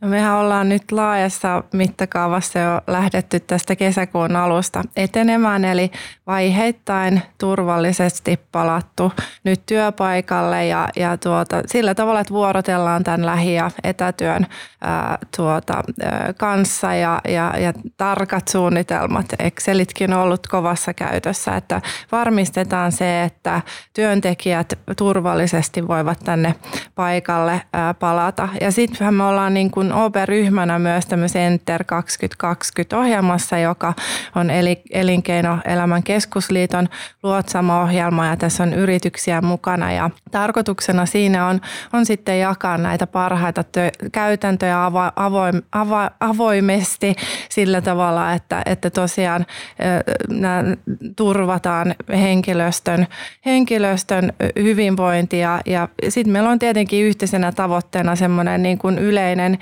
No 0.00 0.08
mehän 0.08 0.36
ollaan 0.36 0.68
nyt 0.68 0.92
laajassa 0.92 1.62
mittakaavassa 1.72 2.58
jo 2.58 2.80
lähdetty 2.86 3.40
tästä 3.40 3.76
kesäkuun 3.76 4.36
alusta 4.36 4.82
etenemään, 4.96 5.64
eli 5.64 5.90
vaiheittain 6.26 7.22
turvallisesti 7.38 8.40
palattu 8.52 9.12
nyt 9.44 9.66
työpaikalle 9.66 10.66
ja, 10.66 10.88
ja 10.96 11.16
tuota, 11.16 11.62
sillä 11.66 11.94
tavalla, 11.94 12.20
että 12.20 12.34
vuorotellaan 12.34 13.04
tämän 13.04 13.26
lähi- 13.26 13.54
ja 13.54 13.70
etätyön 13.84 14.46
ää, 14.80 15.18
tuota, 15.36 15.82
ää, 16.02 16.32
kanssa 16.36 16.94
ja, 16.94 17.20
ja, 17.28 17.54
ja 17.58 17.72
tarkat 17.96 18.48
suunnitelmat. 18.48 19.26
Excelitkin 19.38 20.12
on 20.14 20.20
ollut 20.20 20.46
kovassa 20.46 20.94
käytössä, 20.94 21.56
että 21.56 21.82
varmistetaan 22.12 22.92
se, 22.92 23.24
että 23.24 23.62
työntekijät 23.94 24.78
turvallisesti 24.96 25.88
voivat 25.88 26.18
tänne 26.24 26.54
paikalle 26.94 27.62
ää, 27.72 27.94
palata. 27.94 28.48
Ja 28.60 28.72
sitten 28.72 29.14
me 29.14 29.24
ollaan 29.24 29.54
niin 29.54 29.70
kuin 29.70 29.87
OP-ryhmänä 29.92 30.78
myös 30.78 31.06
tämmöisen 31.06 31.42
Enter 31.42 31.82
2020-ohjelmassa, 31.82 33.58
joka 33.58 33.94
on 34.34 34.50
Elinkeinoelämän 34.92 36.02
keskusliiton 36.02 36.88
luotsama 37.22 37.82
ohjelma 37.82 38.26
ja 38.26 38.36
tässä 38.36 38.62
on 38.62 38.74
yrityksiä 38.74 39.40
mukana. 39.40 39.92
Ja 39.92 40.10
tarkoituksena 40.30 41.06
siinä 41.06 41.46
on, 41.46 41.60
on 41.92 42.06
sitten 42.06 42.40
jakaa 42.40 42.78
näitä 42.78 43.06
parhaita 43.06 43.62
tö- 43.62 44.08
käytäntöjä 44.12 44.76
avo- 44.88 45.12
avoim- 45.16 45.62
avo- 45.76 46.14
avoimesti 46.20 47.14
sillä 47.48 47.80
tavalla, 47.80 48.32
että, 48.32 48.62
että 48.66 48.90
tosiaan 48.90 49.46
äh, 49.80 50.78
turvataan 51.16 51.94
henkilöstön, 52.08 53.06
henkilöstön 53.46 54.32
hyvinvointia 54.62 55.60
ja 55.66 55.88
sitten 56.08 56.32
meillä 56.32 56.50
on 56.50 56.58
tietenkin 56.58 57.04
yhteisenä 57.04 57.52
tavoitteena 57.52 58.16
semmoinen 58.16 58.62
niin 58.62 58.78
kuin 58.78 58.98
yleinen 58.98 59.58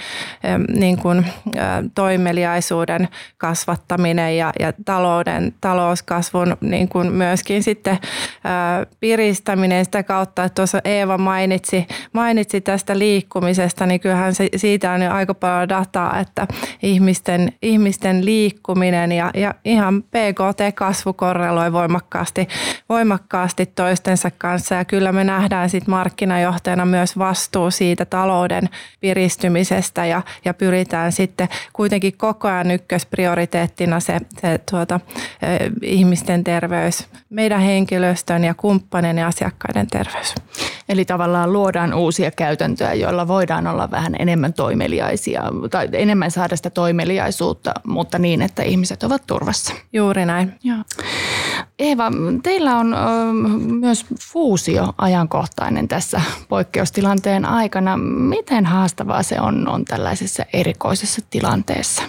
niin 0.79 0.99
kuin, 0.99 1.27
toimeliaisuuden 1.95 3.09
kasvattaminen 3.39 4.37
ja, 4.37 4.53
ja 4.61 4.73
talouden, 4.85 5.55
talouskasvun 5.61 6.57
niin 6.61 6.89
kuin 6.89 7.13
myöskin 7.13 7.63
sitten 7.63 7.99
piristäminen 9.01 9.85
sitä 9.85 10.03
kautta, 10.03 10.45
että 10.45 10.55
tuossa 10.55 10.81
Eeva 10.85 11.19
mainitsi, 11.19 11.87
mainitsi 12.13 12.61
tästä 12.61 12.99
liikkumisesta, 12.99 13.87
niin 13.87 14.01
kyllähän 14.01 14.35
se, 14.35 14.49
siitä 14.57 14.93
on 14.93 15.03
jo 15.03 15.13
aika 15.13 15.35
paljon 15.35 15.69
dataa, 15.69 16.19
että 16.19 16.47
ihmisten, 16.83 17.53
ihmisten 17.63 18.25
liikkuminen 18.25 19.13
ja, 19.13 19.31
ja 19.35 19.55
ihan 19.65 20.03
PKT-kasvu 20.03 21.13
korreloi 21.13 21.73
voimakkaasti, 21.73 22.49
voimakkaasti 22.89 23.67
toistensa 23.67 24.31
kanssa. 24.39 24.75
Ja 24.75 24.85
kyllä 24.85 25.13
me 25.13 25.25
nähdään 25.25 25.71
sitten 25.71 25.91
markkinajohtajana 25.91 26.85
myös 26.85 27.19
vastuu 27.19 27.71
siitä 27.71 28.05
talouden 28.05 28.69
piristymisestä 29.01 30.06
ja, 30.07 30.23
ja 30.45 30.55
pyritään 30.55 31.13
sitten 31.13 31.49
kuitenkin 31.73 32.17
koko 32.17 32.49
ajan 32.49 32.71
ykkösprioriteettina 32.71 34.01
se, 34.01 34.19
se 34.41 34.61
tuota, 34.71 35.01
ihmisten 35.83 36.45
terveys, 36.45 37.09
meidän 37.31 37.61
henkilöstön 37.61 38.45
ja 38.45 38.55
kumppanien 38.55 39.19
ja 39.19 39.27
asiakkaiden 39.27 39.87
terveys. 39.87 40.35
Eli 40.89 41.05
tavallaan 41.05 41.53
luodaan 41.53 41.95
uusia 41.95 42.31
käytäntöjä, 42.31 42.95
joilla 42.95 43.29
voidaan 43.29 43.67
olla 43.67 43.91
vähän 43.91 44.17
enemmän 44.19 44.53
toimeliaisia 44.53 45.43
tai 45.71 45.89
enemmän 45.93 46.31
saada 46.31 46.57
sitä 46.57 46.71
toimeliaisuutta, 46.71 47.75
mutta 47.87 48.19
niin, 48.19 48.43
että 48.43 48.63
ihmiset 48.63 49.03
ovat 49.03 49.23
turvassa. 49.27 49.75
Juuri 49.93 50.27
näin. 50.27 50.55
Joo. 50.65 50.79
Eeva, 51.79 52.13
teillä 52.43 52.77
on 52.77 52.95
myös 53.81 54.07
fuusio 54.33 54.95
ajankohtainen 54.99 55.89
tässä 55.89 56.21
poikkeustilanteen 56.49 57.45
aikana. 57.45 57.97
Miten 57.97 58.67
haastavaa 58.67 59.23
se 59.23 59.41
on, 59.41 59.69
on 59.69 59.85
tällaisessa 59.85 60.45
erikoisessa 60.53 61.23
tilanteessa? 61.31 62.03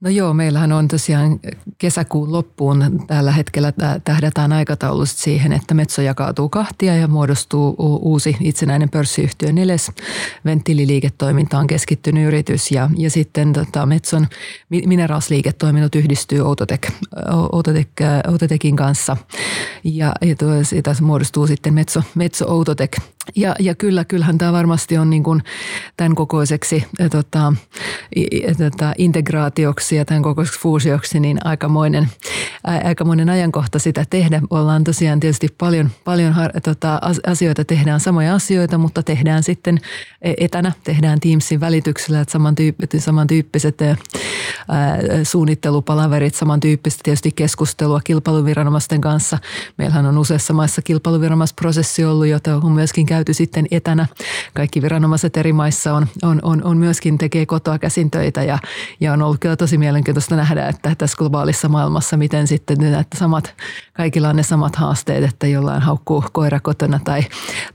No 0.00 0.10
joo, 0.10 0.34
meillähän 0.34 0.72
on 0.72 0.88
tosiaan 0.88 1.40
kesäkuun 1.78 2.32
loppuun 2.32 3.04
tällä 3.06 3.32
hetkellä 3.32 3.72
tähdätään 4.04 4.52
aikataulusta 4.52 5.22
siihen, 5.22 5.52
että 5.52 5.74
Metso 5.74 6.02
jakautuu 6.02 6.48
kahtia 6.48 6.96
ja 6.96 7.08
muodostuu 7.08 7.74
uusi 8.02 8.36
itsenäinen 8.40 8.90
pörssiyhtiö 8.90 9.52
Neles. 9.52 9.92
Venttiililiiketoimintaan 10.44 11.66
keskittynyt 11.66 12.26
yritys 12.26 12.70
ja, 12.70 12.90
ja 12.96 13.10
sitten 13.10 13.52
tota 13.52 13.86
Metson 13.86 14.26
mineraalsliiketoiminnot 14.86 15.94
yhdistyy 15.94 16.40
Outotek, 16.40 16.88
Outotek, 17.52 17.88
Outotekin 18.28 18.76
kanssa 18.76 19.05
ja, 19.84 20.12
ja 20.22 20.36
tuo, 20.36 20.48
siitä 20.62 20.94
muodostuu 21.00 21.46
sitten 21.46 21.74
Metso, 21.74 22.02
Metso 22.14 22.46
Outotek 22.48 22.96
ja, 23.34 23.54
ja 23.58 23.74
kyllä, 23.74 24.04
kyllähän 24.04 24.38
tämä 24.38 24.52
varmasti 24.52 24.98
on 24.98 25.10
niin 25.10 25.22
kuin 25.22 25.42
tämän 25.96 26.14
kokoiseksi 26.14 26.84
tota, 27.10 27.52
tota, 28.58 28.92
integraatioksi 28.98 29.96
ja 29.96 30.04
tämän 30.04 30.22
kokoiseksi 30.22 30.60
fuusioksi 30.60 31.20
niin 31.20 31.38
aikamoinen, 31.44 32.08
aikamoinen 32.84 33.30
ajankohta 33.30 33.78
sitä 33.78 34.04
tehdä. 34.10 34.42
Ollaan 34.50 34.84
tosiaan 34.84 35.20
tietysti 35.20 35.48
paljon, 35.58 35.90
paljon 36.04 36.34
tota, 36.62 37.00
asioita, 37.26 37.64
tehdään 37.64 38.00
samoja 38.00 38.34
asioita, 38.34 38.78
mutta 38.78 39.02
tehdään 39.02 39.42
sitten 39.42 39.80
e, 40.22 40.32
etänä, 40.38 40.72
tehdään 40.84 41.20
Teamsin 41.20 41.60
välityksellä, 41.60 42.20
että 42.20 42.32
samantyyppiset, 42.32 43.04
samantyyppiset 43.04 43.82
ää, 43.82 43.96
suunnittelupalaverit, 45.22 46.34
samantyyppistä 46.34 47.00
tietysti 47.04 47.32
keskustelua 47.36 48.00
kilpailuviranomaisten 48.04 48.95
kanssa. 49.00 49.38
Meillähän 49.78 50.06
on 50.06 50.18
useassa 50.18 50.52
maissa 50.52 50.82
kilpailuviranomaisprosessi 50.82 52.04
ollut, 52.04 52.26
jota 52.26 52.56
on 52.56 52.72
myöskin 52.72 53.06
käyty 53.06 53.34
sitten 53.34 53.66
etänä. 53.70 54.06
Kaikki 54.54 54.82
viranomaiset 54.82 55.36
eri 55.36 55.52
maissa 55.52 55.94
on, 55.94 56.06
on, 56.22 56.40
on, 56.42 56.64
on 56.64 56.78
myöskin 56.78 57.18
tekee 57.18 57.46
kotoa 57.46 57.78
käsin 57.78 58.10
töitä 58.10 58.42
ja, 58.42 58.58
ja 59.00 59.12
on 59.12 59.22
ollut 59.22 59.40
kyllä 59.40 59.56
tosi 59.56 59.78
mielenkiintoista 59.78 60.36
nähdä, 60.36 60.68
että 60.68 60.94
tässä 60.98 61.16
globaalissa 61.16 61.68
maailmassa, 61.68 62.16
miten 62.16 62.46
sitten 62.46 62.94
että 62.94 63.18
samat, 63.18 63.54
kaikilla 63.92 64.28
on 64.28 64.36
ne 64.36 64.42
samat 64.42 64.76
haasteet, 64.76 65.24
että 65.24 65.46
jollain 65.46 65.82
haukkuu 65.82 66.24
koira 66.32 66.60
kotona 66.60 67.00
tai, 67.04 67.22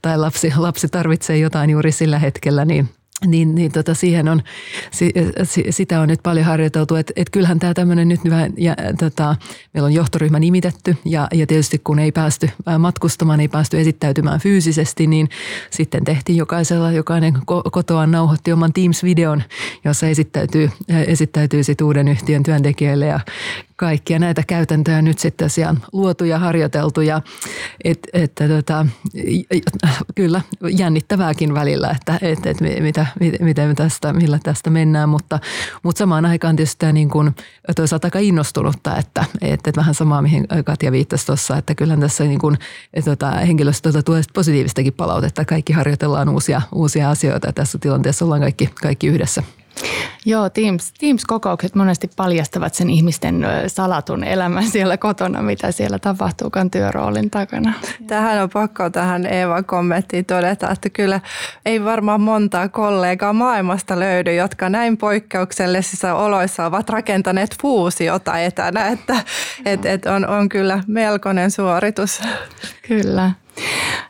tai 0.02 0.18
lapsi, 0.18 0.54
lapsi 0.58 0.88
tarvitsee 0.88 1.38
jotain 1.38 1.70
juuri 1.70 1.92
sillä 1.92 2.20
hetkellä, 2.20 2.66
niin– 2.66 2.90
niin, 3.26 3.56
niin 3.56 3.72
tota 3.72 3.94
siihen 3.94 4.28
on, 4.28 4.42
sitä 5.70 6.02
on 6.02 6.08
nyt 6.08 6.20
paljon 6.24 6.46
harjoiteltu, 6.46 6.96
että 6.96 7.14
et 7.16 7.30
kyllähän 7.30 7.60
tämä 7.60 7.74
tämmöinen 7.74 8.08
nyt 8.08 8.20
ja, 8.58 8.76
tota, 9.00 9.36
meillä 9.74 9.86
on 9.86 9.94
johtoryhmä 9.94 10.40
nimitetty 10.40 10.98
ja, 11.06 11.28
ja 11.34 11.48
tietysti 11.48 11.82
kun 11.84 12.00
ei 12.00 12.12
päästy 12.12 12.50
matkustamaan, 12.80 13.40
ei 13.40 13.48
päästy 13.48 13.80
esittäytymään 13.80 14.40
fyysisesti, 14.40 15.08
niin 15.08 15.30
sitten 15.70 16.04
tehtiin 16.04 16.38
jokaisella, 16.38 16.92
jokainen 16.92 17.34
kotoaan 17.72 18.12
nauhoitti 18.12 18.52
oman 18.52 18.74
Teams-videon, 18.74 19.44
jossa 19.86 20.08
esittäytyy, 20.08 20.70
esittäytyy 21.08 21.64
sit 21.64 21.82
uuden 21.82 22.08
yhtiön 22.08 22.44
työntekijöille 22.44 23.06
ja 23.06 23.20
kaikkia 23.82 24.20
näitä 24.20 24.44
käytäntöjä 24.48 25.02
nyt 25.02 25.20
sitten 25.20 25.46
tosiaan 25.46 25.84
luotu 25.94 26.24
ja 26.24 26.40
harjoiteltu 26.40 27.02
ja 27.02 27.22
et, 27.84 28.00
että 28.14 28.48
tota, 28.48 28.86
kyllä 30.16 30.42
jännittävääkin 30.78 31.54
välillä, 31.54 31.90
että 31.90 32.20
et, 32.22 32.46
et 32.46 32.58
mitä, 32.80 33.06
miten 33.40 33.76
tästä, 33.76 34.14
millä 34.14 34.40
tästä 34.44 34.70
mennään, 34.70 35.10
mutta, 35.10 35.40
mutta 35.84 36.00
samaan 36.00 36.26
aikaan 36.26 36.56
tietysti 36.56 36.94
niin 36.94 37.10
kuin, 37.10 37.36
toisaalta 37.76 38.08
aika 38.08 38.20
innostunutta, 38.20 38.98
että, 38.98 39.26
että, 39.42 39.70
että 39.70 39.80
vähän 39.80 39.96
samaa 39.96 40.22
mihin 40.22 40.48
Katja 40.66 40.92
viittasi 40.92 41.26
tuossa, 41.26 41.58
että 41.58 41.76
kyllä 41.76 41.98
tässä 41.98 42.24
niin 42.24 42.40
kuin, 42.40 42.58
tota, 43.06 43.32
henkilöstöltä 43.32 44.04
tulee 44.04 44.22
positiivistakin 44.34 44.94
palautetta, 44.94 45.46
kaikki 45.46 45.74
harjoitellaan 45.74 46.30
uusia, 46.30 46.62
uusia 46.72 47.10
asioita 47.10 47.48
ja 47.48 47.54
tässä 47.54 47.78
tilanteessa 47.78 48.26
ollaan 48.26 48.42
kaikki, 48.42 48.70
kaikki 48.82 49.08
yhdessä. 49.08 49.44
Joo, 50.26 50.50
Teams, 50.50 50.94
Teams-kokoukset 51.00 51.76
monesti 51.76 52.10
paljastavat 52.16 52.74
sen 52.74 52.90
ihmisten 52.90 53.46
salatun 53.68 54.24
elämän 54.24 54.64
siellä 54.64 54.98
kotona, 54.98 55.42
mitä 55.42 55.72
siellä 55.72 56.00
tapahtuukaan 56.00 56.72
työroolin 56.72 57.30
takana. 57.30 57.74
Tähän 58.08 58.44
on 58.44 58.50
pakko 58.50 58.90
tähän 58.90 59.26
Eevan 59.26 59.66
kommenttiin 59.66 60.26
todeta, 60.26 60.70
että 60.70 60.90
kyllä 60.90 61.20
ei 61.66 61.84
varmaan 61.84 62.22
montaa 62.22 62.70
kollegaa 62.70 63.34
maailmasta 63.34 64.00
löydy, 64.00 64.36
jotka 64.36 64.70
näin 64.70 64.98
poikkeuksellisissa 64.98 66.16
oloissa 66.16 66.66
ovat 66.66 66.90
rakentaneet 66.90 67.56
fuusiota 67.62 68.40
etänä, 68.40 68.88
että 68.88 69.16
et, 69.66 69.86
et 69.86 70.06
on, 70.06 70.28
on 70.28 70.50
kyllä 70.50 70.84
melkoinen 70.88 71.52
suoritus. 71.52 72.22
Kyllä. 72.88 73.32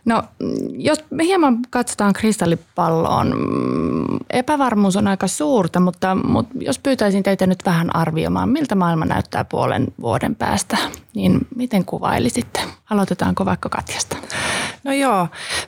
No, 0.05 0.23
jos 0.71 1.03
me 1.09 1.23
hieman 1.23 1.59
katsotaan 1.69 2.13
kristallipalloon, 2.13 3.33
epävarmuus 4.29 4.95
on 4.95 5.07
aika 5.07 5.27
suurta, 5.27 5.79
mutta, 5.79 6.15
mutta 6.15 6.53
jos 6.59 6.79
pyytäisin 6.79 7.23
teitä 7.23 7.47
nyt 7.47 7.59
vähän 7.65 7.95
arvioimaan, 7.95 8.49
miltä 8.49 8.75
maailma 8.75 9.05
näyttää 9.05 9.45
puolen 9.45 9.87
vuoden 10.01 10.35
päästä, 10.35 10.77
niin 11.15 11.47
miten 11.55 11.85
kuvailisitte? 11.85 12.59
Aloitetaanko 12.89 13.45
vaikka 13.45 13.69
Katjasta? 13.69 14.17
No 14.83 14.93
joo, 14.93 15.27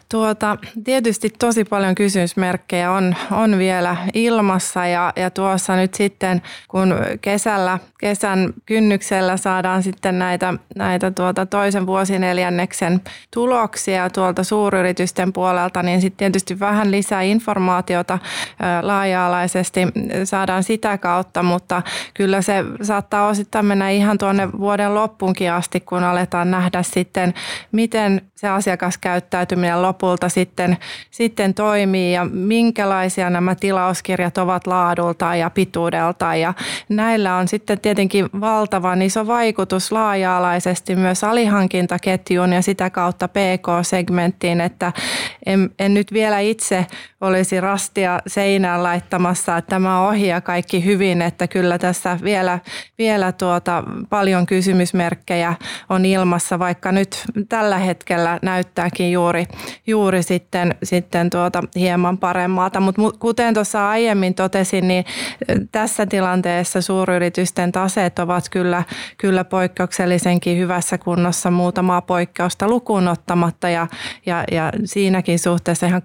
tuota, 0.10 0.58
tietysti 0.84 1.29
tosi 1.39 1.63
paljon 1.63 1.96
kysymysmerkkejä 1.96 2.91
on, 2.91 3.15
on 3.32 3.58
vielä 3.58 3.98
ilmassa 4.13 4.88
ja, 4.88 5.13
ja 5.15 5.29
tuossa 5.29 5.75
nyt 5.75 5.93
sitten 5.93 6.41
kun 6.67 6.96
kesällä, 7.22 7.79
kesän 8.00 8.53
kynnyksellä 8.65 9.38
saadaan 9.38 9.84
sitten 9.84 10.20
näitä, 10.20 10.53
näitä 10.75 11.12
tuota 11.12 11.46
toisen 11.46 11.88
vuosineljänneksen 11.88 13.01
tuloksia 13.34 14.10
tuolta 14.10 14.43
suuryritysten 14.43 15.34
puolelta, 15.34 15.84
niin 15.84 16.01
sitten 16.01 16.17
tietysti 16.17 16.60
vähän 16.60 16.91
lisää 16.91 17.22
informaatiota 17.22 18.20
laaja-alaisesti 18.82 19.88
saadaan 20.24 20.63
sitä 20.63 20.98
kautta, 20.98 21.43
mutta 21.43 21.82
kyllä 22.13 22.41
se 22.41 22.63
saattaa 22.82 23.27
osittain 23.27 23.65
mennä 23.65 23.89
ihan 23.89 24.17
tuonne 24.17 24.51
vuoden 24.51 24.96
loppuunkin 24.96 25.51
asti, 25.51 25.79
kun 25.79 26.03
aletaan 26.03 26.51
nähdä 26.51 26.84
sitten, 26.84 27.34
miten 27.72 28.22
se 28.36 28.50
asiakaskäyttäytyminen 29.03 29.81
lopulta 29.81 30.29
sitten, 30.29 30.77
sitten 31.12 31.53
toimii 31.53 32.13
ja 32.13 32.25
minkälaisia 32.25 33.29
nämä 33.29 33.55
tilauskirjat 33.55 34.38
ovat 34.38 34.67
laadultaan 34.67 35.39
ja 35.39 35.50
pituudeltaan. 35.50 36.39
Ja 36.39 36.53
näillä 36.89 37.36
on 37.36 37.48
sitten 37.48 37.79
tietenkin 37.79 38.29
valtavan 38.41 39.01
iso 39.01 39.27
vaikutus 39.27 39.91
laaja-alaisesti 39.91 40.95
myös 40.95 41.24
alihankintaketjuun 41.24 42.53
ja 42.53 42.62
sitä 42.62 42.89
kautta 42.89 43.27
PK-segmenttiin, 43.27 44.62
että 44.62 44.93
en, 45.45 45.69
en 45.79 45.93
nyt 45.93 46.13
vielä 46.13 46.39
itse 46.39 46.86
olisi 47.24 47.62
rastia 47.62 48.20
seinään 48.27 48.84
laittamassa, 48.84 49.58
että 49.58 49.70
tämä 49.70 50.08
ohi 50.08 50.27
ja 50.27 50.42
kaikki 50.42 50.86
hyvin, 50.86 51.22
että 51.22 51.48
kyllä 51.48 51.77
tässä 51.77 52.20
vielä, 52.24 52.60
vielä 52.98 53.32
tuota 53.32 53.84
paljon 54.10 54.46
kysymysmerkkejä 54.46 55.53
on 55.89 56.06
ilmassa, 56.06 56.60
vaikka 56.60 56.92
nyt 56.92 57.24
tällä 57.50 57.77
hetkellä 57.77 58.39
näyttääkin 58.42 59.12
juuri, 59.12 59.46
juuri 59.88 60.24
sitten, 60.24 60.75
sitten 60.84 61.30
tuota 61.30 61.63
hieman 61.75 62.18
paremmalta. 62.18 62.80
Mutta 62.80 63.01
kuten 63.20 63.53
tuossa 63.53 63.89
aiemmin 63.89 64.34
totesin, 64.34 64.88
niin 64.88 65.06
tässä 65.72 66.06
tilanteessa 66.06 66.82
suuryritysten 66.82 67.72
taseet 67.72 68.20
ovat 68.20 68.50
kyllä, 68.50 68.84
kyllä 69.18 69.44
poikkeuksellisenkin 69.44 70.58
hyvässä 70.58 70.98
kunnossa 70.98 71.51
muutamaa 71.51 72.01
poikkeusta 72.01 72.68
lukuun 72.68 73.08
ottamatta 73.08 73.70
ja, 73.70 73.88
ja, 74.25 74.44
ja 74.51 74.72
siinäkin 74.86 75.39
suhteessa 75.39 75.88
ihan 75.88 76.01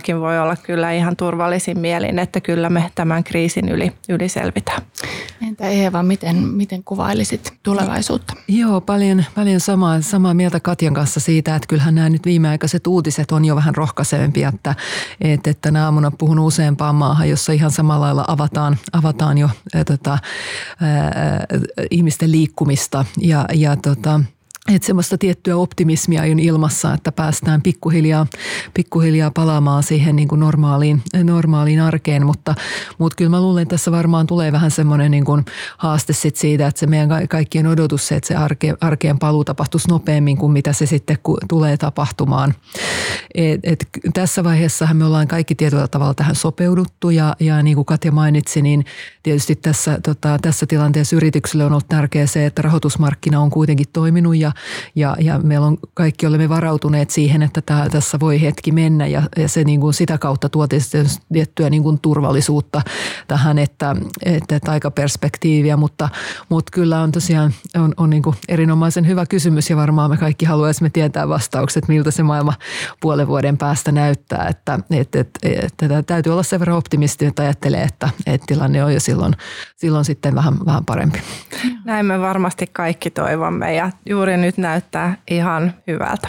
kansalaisenakin 0.00 0.20
voi 0.20 0.38
olla 0.38 0.56
kyllä 0.56 0.92
ihan 0.92 1.16
turvallisin 1.16 1.78
mielin, 1.78 2.18
että 2.18 2.40
kyllä 2.40 2.70
me 2.70 2.90
tämän 2.94 3.24
kriisin 3.24 3.68
yli, 3.68 3.92
yli 4.08 4.28
selvitään. 4.28 4.82
Entä 5.48 5.68
Eeva, 5.68 6.02
miten, 6.02 6.36
miten 6.36 6.84
kuvailisit 6.84 7.52
tulevaisuutta? 7.62 8.34
Joo, 8.48 8.80
paljon, 8.80 9.24
paljon 9.34 9.60
samaa, 9.60 10.00
samaa 10.00 10.34
mieltä 10.34 10.60
Katjan 10.60 10.94
kanssa 10.94 11.20
siitä, 11.20 11.56
että 11.56 11.66
kyllähän 11.68 11.94
nämä 11.94 12.08
nyt 12.08 12.24
viimeaikaiset 12.24 12.86
uutiset 12.86 13.32
on 13.32 13.44
jo 13.44 13.56
vähän 13.56 13.74
rohkaisempia, 13.74 14.48
että, 14.48 14.74
että, 15.20 15.50
että 15.50 15.70
nämä 15.70 15.84
aamuna 15.84 16.10
puhun 16.10 16.38
useampaan 16.38 16.94
maahan, 16.94 17.28
jossa 17.28 17.52
ihan 17.52 17.70
samalla 17.70 18.06
lailla 18.06 18.24
avataan, 18.28 18.78
avataan 18.92 19.38
jo 19.38 19.50
ää, 19.74 19.84
tota, 19.84 20.18
ää, 20.80 21.46
ihmisten 21.90 22.32
liikkumista 22.32 23.04
ja, 23.18 23.44
ja 23.54 23.76
tota, 23.76 24.20
että 24.68 24.86
semmoista 24.86 25.18
tiettyä 25.18 25.56
optimismia 25.56 26.22
on 26.22 26.38
ilmassa, 26.38 26.94
että 26.94 27.12
päästään 27.12 27.62
pikkuhiljaa, 27.62 28.26
pikkuhiljaa 28.74 29.30
palaamaan 29.30 29.82
siihen 29.82 30.16
niin 30.16 30.28
kuin 30.28 30.40
normaaliin, 30.40 31.02
normaaliin 31.24 31.80
arkeen, 31.80 32.26
mutta, 32.26 32.54
mutta 32.98 33.16
kyllä 33.16 33.30
mä 33.30 33.40
luulen, 33.40 33.62
että 33.62 33.74
tässä 33.74 33.92
varmaan 33.92 34.26
tulee 34.26 34.52
vähän 34.52 34.70
semmoinen 34.70 35.10
niin 35.10 35.24
kuin 35.24 35.44
haaste 35.78 36.12
sit 36.12 36.36
siitä, 36.36 36.66
että 36.66 36.80
se 36.80 36.86
meidän 36.86 37.28
kaikkien 37.28 37.66
odotus 37.66 38.08
se, 38.08 38.16
että 38.16 38.28
se 38.28 38.34
arke, 38.34 38.74
arkeen 38.80 39.18
paluu 39.18 39.44
tapahtuisi 39.44 39.88
nopeammin 39.88 40.36
kuin 40.36 40.52
mitä 40.52 40.72
se 40.72 40.86
sitten 40.86 41.18
tulee 41.48 41.76
tapahtumaan. 41.76 42.54
Et, 43.34 43.60
et 43.62 43.88
tässä 44.14 44.44
vaiheessa 44.44 44.88
me 44.94 45.04
ollaan 45.04 45.28
kaikki 45.28 45.54
tietyllä 45.54 45.88
tavalla 45.88 46.14
tähän 46.14 46.34
sopeuduttu 46.34 47.10
ja, 47.10 47.36
ja 47.40 47.62
niin 47.62 47.74
kuin 47.74 47.86
Katja 47.86 48.12
mainitsi, 48.12 48.62
niin 48.62 48.84
tietysti 49.22 49.56
tässä, 49.56 49.98
tota, 50.02 50.38
tässä 50.42 50.66
tilanteessa 50.66 51.16
yrityksille 51.16 51.64
on 51.64 51.72
ollut 51.72 51.88
tärkeää 51.88 52.26
se, 52.26 52.46
että 52.46 52.62
rahoitusmarkkina 52.62 53.40
on 53.40 53.50
kuitenkin 53.50 53.86
toiminut 53.92 54.36
ja 54.36 54.49
ja, 54.94 55.16
ja 55.20 55.38
meillä 55.38 55.66
on 55.66 55.78
kaikki 55.94 56.26
olemme 56.26 56.48
varautuneet 56.48 57.10
siihen, 57.10 57.42
että 57.42 57.62
tämä, 57.62 57.88
tässä 57.88 58.20
voi 58.20 58.40
hetki 58.40 58.72
mennä. 58.72 59.06
Ja, 59.06 59.22
ja 59.36 59.48
se 59.48 59.64
niin 59.64 59.80
kuin 59.80 59.94
sitä 59.94 60.18
kautta 60.18 60.48
tuo 60.48 60.66
tiettyä 61.32 61.70
niin 61.70 61.82
kuin 61.82 62.00
turvallisuutta 62.00 62.82
tähän, 63.28 63.58
että, 63.58 63.96
että, 64.24 64.56
että 64.56 64.70
aikaperspektiiviä, 64.70 65.76
mutta, 65.76 66.08
mutta 66.48 66.70
kyllä 66.74 67.00
on 67.00 67.12
tosiaan 67.12 67.54
on, 67.76 67.94
on 67.96 68.10
niin 68.10 68.22
kuin 68.22 68.36
erinomaisen 68.48 69.06
hyvä 69.06 69.26
kysymys 69.26 69.70
ja 69.70 69.76
varmaan 69.76 70.10
me 70.10 70.16
kaikki 70.16 70.46
haluaisimme 70.46 70.90
tietää 70.90 71.28
vastaukset, 71.28 71.88
miltä 71.88 72.10
se 72.10 72.22
maailma 72.22 72.52
puolen 73.00 73.26
vuoden 73.26 73.58
päästä 73.58 73.92
näyttää, 73.92 74.46
että, 74.48 74.78
että, 74.90 75.20
että, 75.20 75.40
että 75.82 76.02
täytyy 76.02 76.32
olla 76.32 76.42
sen 76.42 76.60
verran 76.60 76.76
optimisti, 76.76 77.26
että 77.26 77.42
ajattelee, 77.42 77.82
että, 77.82 78.08
että 78.26 78.44
tilanne 78.46 78.84
on 78.84 78.94
jo 78.94 79.00
silloin, 79.00 79.34
silloin 79.76 80.04
sitten 80.04 80.34
vähän, 80.34 80.54
vähän 80.66 80.84
parempi. 80.84 81.18
Näin 81.84 82.06
me 82.06 82.20
varmasti 82.20 82.66
kaikki 82.72 83.10
toivomme. 83.10 83.74
Ja 83.74 83.90
juuri 84.08 84.36
nyt 84.40 84.58
näyttää 84.58 85.16
ihan 85.30 85.74
hyvältä. 85.86 86.28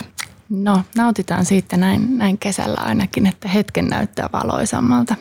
No, 0.50 0.82
nautitaan 0.98 1.46
siitä 1.46 1.78
näin, 1.78 2.18
näin 2.18 2.38
kesällä 2.38 2.82
ainakin, 2.82 3.28
että 3.28 3.48
hetken 3.48 3.86
näyttää 3.88 4.30
valoisammalta. 4.34 5.16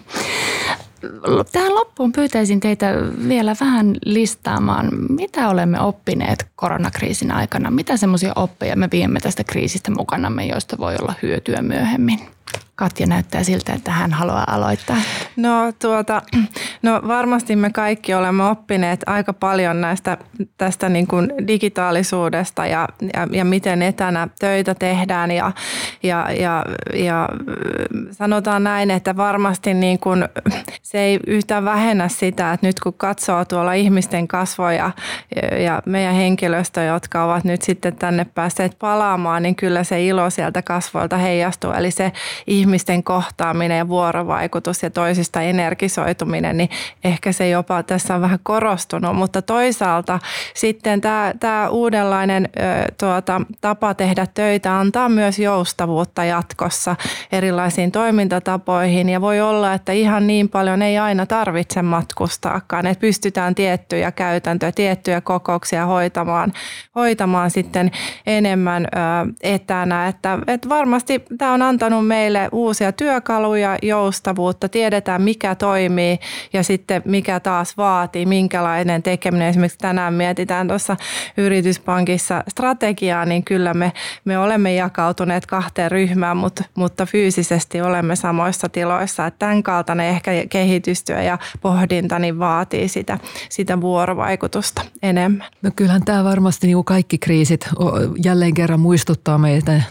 Tähän 1.52 1.74
loppuun 1.74 2.12
pyytäisin 2.12 2.60
teitä 2.60 2.92
vielä 3.28 3.56
vähän 3.60 3.96
listaamaan, 4.04 4.88
mitä 5.08 5.48
olemme 5.48 5.80
oppineet 5.80 6.46
koronakriisin 6.56 7.32
aikana. 7.32 7.70
Mitä 7.70 7.96
semmoisia 7.96 8.32
oppeja 8.36 8.76
me 8.76 8.88
viemme 8.92 9.20
tästä 9.20 9.44
kriisistä 9.44 9.90
mukanamme, 9.90 10.46
joista 10.46 10.78
voi 10.78 10.96
olla 11.00 11.14
hyötyä 11.22 11.62
myöhemmin? 11.62 12.20
Katja 12.80 13.06
näyttää 13.06 13.44
siltä, 13.44 13.72
että 13.72 13.90
hän 13.90 14.12
haluaa 14.12 14.44
aloittaa. 14.46 14.96
No, 15.36 15.72
tuota, 15.78 16.22
no 16.82 17.00
varmasti 17.08 17.56
me 17.56 17.70
kaikki 17.70 18.14
olemme 18.14 18.44
oppineet 18.44 19.00
aika 19.06 19.32
paljon 19.32 19.80
näistä 19.80 20.18
tästä 20.58 20.88
niin 20.88 21.06
kuin 21.06 21.32
digitaalisuudesta 21.46 22.66
ja, 22.66 22.88
ja, 23.14 23.28
ja 23.30 23.44
miten 23.44 23.82
etänä 23.82 24.28
töitä 24.38 24.74
tehdään 24.74 25.30
ja, 25.30 25.52
ja, 26.02 26.26
ja, 26.32 26.64
ja 26.94 27.28
sanotaan 28.10 28.64
näin, 28.64 28.90
että 28.90 29.16
varmasti 29.16 29.74
niin 29.74 29.98
kuin 29.98 30.28
se 30.82 30.98
ei 30.98 31.20
yhtään 31.26 31.64
vähennä 31.64 32.08
sitä, 32.08 32.52
että 32.52 32.66
nyt 32.66 32.80
kun 32.80 32.94
katsoo 32.94 33.44
tuolla 33.44 33.72
ihmisten 33.72 34.28
kasvoja 34.28 34.90
ja 35.64 35.82
meidän 35.86 36.14
henkilöstö, 36.14 36.82
jotka 36.82 37.24
ovat 37.24 37.44
nyt 37.44 37.62
sitten 37.62 37.96
tänne 37.96 38.26
päässeet 38.34 38.78
palaamaan, 38.78 39.42
niin 39.42 39.56
kyllä 39.56 39.84
se 39.84 40.04
ilo 40.04 40.30
sieltä 40.30 40.62
kasvoilta 40.62 41.16
heijastuu. 41.16 41.72
Eli 41.72 41.90
se 41.90 42.12
ihmisten 42.46 43.02
kohtaaminen 43.02 43.78
ja 43.78 43.88
vuorovaikutus 43.88 44.82
ja 44.82 44.90
toisista 44.90 45.42
energisoituminen, 45.42 46.56
niin 46.56 46.70
ehkä 47.04 47.32
se 47.32 47.48
jopa 47.48 47.82
tässä 47.82 48.14
on 48.14 48.20
vähän 48.20 48.38
korostunut, 48.42 49.16
mutta 49.16 49.42
toisaalta 49.42 50.18
sitten 50.54 51.00
tämä, 51.00 51.32
tämä 51.40 51.68
uudenlainen 51.68 52.48
tuota, 52.98 53.40
tapa 53.60 53.94
tehdä 53.94 54.26
töitä 54.34 54.78
antaa 54.78 55.08
myös 55.08 55.38
joustavuutta 55.38 56.24
jatkossa 56.24 56.96
erilaisiin 57.32 57.92
toimintatapoihin. 57.92 59.08
Ja 59.08 59.20
voi 59.20 59.40
olla, 59.40 59.74
että 59.74 59.92
ihan 59.92 60.26
niin 60.26 60.48
paljon 60.48 60.82
ei 60.82 60.98
aina 60.98 61.26
tarvitse 61.26 61.82
matkustaakaan, 61.82 62.86
että 62.86 63.00
pystytään 63.00 63.54
tiettyjä 63.54 64.12
käytäntöjä, 64.12 64.72
tiettyjä 64.72 65.20
kokouksia 65.20 65.86
hoitamaan, 65.86 66.52
hoitamaan 66.94 67.50
sitten 67.50 67.90
enemmän 68.26 68.84
ö, 68.84 68.98
etänä, 69.42 70.08
että, 70.08 70.38
että 70.46 70.68
varmasti 70.68 71.24
tämä 71.38 71.52
on 71.52 71.62
antanut 71.62 72.06
meille 72.06 72.29
meille 72.32 72.48
uusia 72.52 72.92
työkaluja, 72.92 73.78
joustavuutta, 73.82 74.68
tiedetään 74.68 75.22
mikä 75.22 75.54
toimii 75.54 76.18
ja 76.52 76.62
sitten 76.62 77.02
mikä 77.04 77.40
taas 77.40 77.76
vaatii, 77.76 78.26
minkälainen 78.26 79.02
tekeminen. 79.02 79.48
Esimerkiksi 79.48 79.78
tänään 79.78 80.14
mietitään 80.14 80.68
tuossa 80.68 80.96
yrityspankissa 81.36 82.44
strategiaa, 82.48 83.24
niin 83.24 83.44
kyllä 83.44 83.74
me, 83.74 83.92
me 84.24 84.38
olemme 84.38 84.74
jakautuneet 84.74 85.46
kahteen 85.46 85.90
ryhmään, 85.90 86.36
mutta, 86.36 86.64
mutta 86.74 87.06
fyysisesti 87.06 87.80
olemme 87.80 88.16
samoissa 88.16 88.68
tiloissa. 88.68 89.26
Että 89.26 89.38
tämän 89.38 89.62
kaltainen 89.62 90.06
ehkä 90.06 90.30
kehitystyö 90.48 91.22
ja 91.22 91.38
pohdinta 91.60 92.18
niin 92.18 92.38
vaatii 92.38 92.88
sitä, 92.88 93.18
sitä 93.48 93.80
vuorovaikutusta 93.80 94.82
enemmän. 95.02 95.46
No 95.62 95.70
kyllähän 95.76 96.04
tämä 96.04 96.24
varmasti 96.24 96.66
niin 96.66 96.76
kuin 96.76 96.84
kaikki 96.84 97.18
kriisit 97.18 97.68
jälleen 98.24 98.54
kerran 98.54 98.80
muistuttaa 98.80 99.38
meitä 99.38 99.82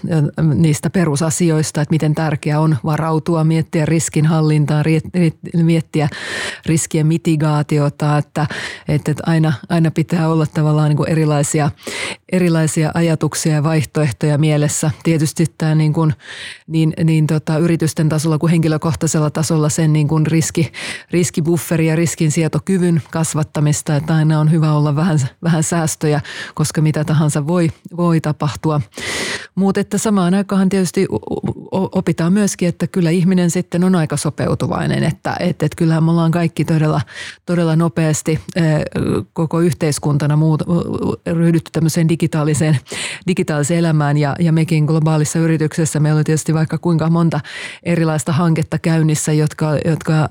niistä 0.55 0.89
perusasioista, 0.89 1.81
että 1.81 1.93
miten 1.93 2.15
tärkeää 2.29 2.59
on 2.59 2.77
varautua, 2.83 3.43
miettiä 3.43 3.85
riskinhallintaa, 3.85 4.83
miettiä 5.53 6.09
riskien 6.65 7.07
mitigaatiota, 7.07 8.17
että, 8.17 8.47
että 8.87 9.13
aina, 9.25 9.53
aina 9.69 9.91
pitää 9.91 10.29
olla 10.29 10.45
tavallaan 10.45 10.89
niin 10.89 10.97
kuin 10.97 11.09
erilaisia, 11.09 11.71
erilaisia 12.31 12.91
ajatuksia 12.93 13.53
ja 13.53 13.63
vaihtoehtoja 13.63 14.37
mielessä. 14.37 14.91
Tietysti 15.03 15.45
tämä 15.57 15.75
niin 15.75 15.93
kuin, 15.93 16.13
niin, 16.67 16.93
niin 17.03 17.27
tota, 17.27 17.57
yritysten 17.57 18.09
tasolla 18.09 18.37
kuin 18.37 18.51
henkilökohtaisella 18.51 19.29
tasolla 19.29 19.69
sen 19.69 19.93
niin 19.93 20.07
kuin 20.07 20.27
riski, 20.27 20.71
riskibufferi 21.11 21.87
ja 21.87 21.95
riskinsietokyvyn 21.95 23.01
kasvattamista, 23.11 23.95
että 23.95 24.15
aina 24.15 24.39
on 24.39 24.51
hyvä 24.51 24.73
olla 24.73 24.95
vähän, 24.95 25.19
vähän 25.43 25.63
säästöjä, 25.63 26.21
koska 26.55 26.81
mitä 26.81 27.03
tahansa 27.03 27.47
voi, 27.47 27.71
voi 27.97 28.21
tapahtua. 28.21 28.81
Mutta 29.55 29.81
että 29.81 29.97
samaan 29.97 30.33
aikaan 30.33 30.69
tietysti 30.69 31.07
opitaan 32.19 32.33
myöskin, 32.33 32.69
että 32.69 32.87
kyllä 32.87 33.09
ihminen 33.09 33.51
sitten 33.51 33.83
on 33.83 33.95
aika 33.95 34.17
sopeutuvainen, 34.17 35.03
että, 35.03 35.35
että, 35.39 35.65
että 35.65 35.75
kyllähän 35.77 36.03
me 36.03 36.11
ollaan 36.11 36.31
kaikki 36.31 36.65
todella, 36.65 37.01
todella 37.45 37.75
nopeasti 37.75 38.39
koko 39.33 39.59
yhteiskuntana 39.59 40.35
muut, 40.35 40.63
ryhdytty 41.27 41.71
tämmöiseen 41.71 42.09
digitaaliseen, 42.09 42.79
digitaaliseen 43.27 43.79
elämään. 43.79 44.17
Ja, 44.17 44.35
ja 44.39 44.51
mekin 44.51 44.85
globaalissa 44.85 45.39
yrityksessä 45.39 45.99
meillä 45.99 46.17
on 46.17 46.23
tietysti 46.23 46.53
vaikka 46.53 46.77
kuinka 46.77 47.09
monta 47.09 47.39
erilaista 47.83 48.31
hanketta 48.31 48.79
käynnissä, 48.79 49.33
jotka, 49.33 49.77
jotka 49.85 50.29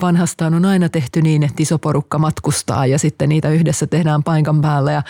vanhastaan 0.00 0.54
on 0.54 0.64
aina 0.64 0.88
tehty 0.88 1.22
niin, 1.22 1.42
että 1.42 1.62
iso 1.62 1.78
porukka 1.78 2.18
matkustaa 2.18 2.86
ja 2.86 2.98
sitten 2.98 3.28
niitä 3.28 3.50
yhdessä 3.50 3.86
tehdään 3.86 4.22
paikan 4.22 4.60
päällä. 4.60 4.92
Ja 4.92 5.02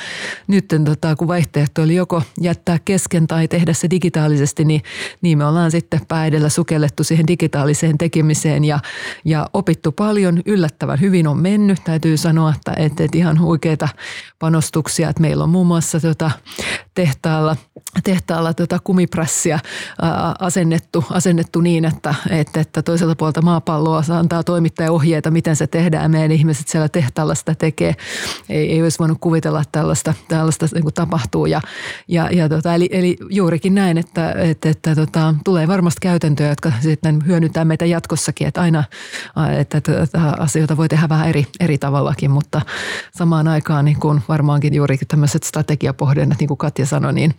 nyt 0.46 0.64
tota, 0.84 1.16
kun 1.16 1.28
vaihtoehto 1.28 1.82
oli 1.82 1.94
joko 1.94 2.22
jättää 2.40 2.78
kesken 2.84 3.26
tai 3.26 3.48
tehdä 3.48 3.72
se 3.72 3.90
digitaalisesti, 3.90 4.64
niin, 4.64 4.82
niin 5.20 5.38
me 5.38 5.44
ollaan 5.44 5.70
sitten 5.70 6.00
päädellä 6.18 6.48
sukellettu 6.48 7.04
siihen 7.04 7.26
digitaaliseen 7.26 7.98
tekemiseen 7.98 8.64
ja, 8.64 8.78
ja 9.24 9.46
opittu 9.52 9.92
paljon. 9.92 10.42
Yllättävän 10.46 11.00
hyvin 11.00 11.28
on 11.28 11.38
mennyt, 11.38 11.84
täytyy 11.84 12.16
sanoa, 12.16 12.52
että, 12.56 12.72
että, 12.76 13.04
että 13.04 13.18
ihan 13.18 13.40
huikeita 13.40 13.88
panostuksia, 14.38 15.08
että 15.08 15.20
meillä 15.20 15.44
on 15.44 15.50
muun 15.50 15.66
muassa 15.66 16.00
tota, 16.00 16.30
tehtaalla, 16.94 17.56
tehtaalla 18.04 18.54
tota 18.54 18.78
kumiprassia 18.84 19.58
ää, 20.02 20.34
asennettu, 20.38 21.04
asennettu 21.10 21.60
niin, 21.60 21.84
että, 21.84 22.14
että, 22.30 22.60
että 22.60 22.82
toiselta 22.82 23.16
puolta 23.16 23.42
maapalloa 23.42 24.02
antaa 24.18 24.42
toimittaja 24.42 24.92
ohjeita, 24.92 25.30
miten 25.30 25.56
se 25.56 25.66
tehdään 25.66 26.10
meidän 26.10 26.32
ihmiset 26.32 26.68
siellä 26.68 26.88
tehtaalla 26.88 27.34
sitä 27.34 27.54
tekee. 27.54 27.94
Ei, 28.48 28.72
ei 28.72 28.82
olisi 28.82 28.98
voinut 28.98 29.18
kuvitella, 29.20 29.60
että 29.60 29.78
tällaista, 29.78 30.14
tällaista 30.28 30.66
niin 30.74 30.94
tapahtuu 30.94 31.46
ja, 31.46 31.60
ja, 32.08 32.30
ja 32.32 32.48
tota, 32.48 32.74
eli, 32.74 32.88
eli 32.92 33.16
juurikin 33.30 33.74
näin, 33.74 33.98
että, 33.98 34.32
että, 34.32 34.68
että 34.68 34.94
tota, 34.94 35.34
tulee 35.44 35.68
varmasti 35.68 35.97
käytäntöjä, 36.00 36.48
jotka 36.48 36.72
sitten 36.80 37.26
hyödyntää 37.26 37.64
meitä 37.64 37.86
jatkossakin, 37.86 38.46
että 38.46 38.60
aina 38.60 38.84
että, 39.58 39.82
asioita 40.38 40.76
voi 40.76 40.88
tehdä 40.88 41.08
vähän 41.08 41.28
eri, 41.28 41.46
eri 41.60 41.78
tavallakin, 41.78 42.30
mutta 42.30 42.60
samaan 43.14 43.48
aikaan 43.48 43.84
niin 43.84 44.00
kuin 44.00 44.22
varmaankin 44.28 44.74
juurikin 44.74 45.08
tämmöiset 45.08 45.42
strategiapohdinnat, 45.42 46.38
niin 46.38 46.48
kuin 46.48 46.58
Katja 46.58 46.86
sanoi, 46.86 47.12
niin, 47.12 47.34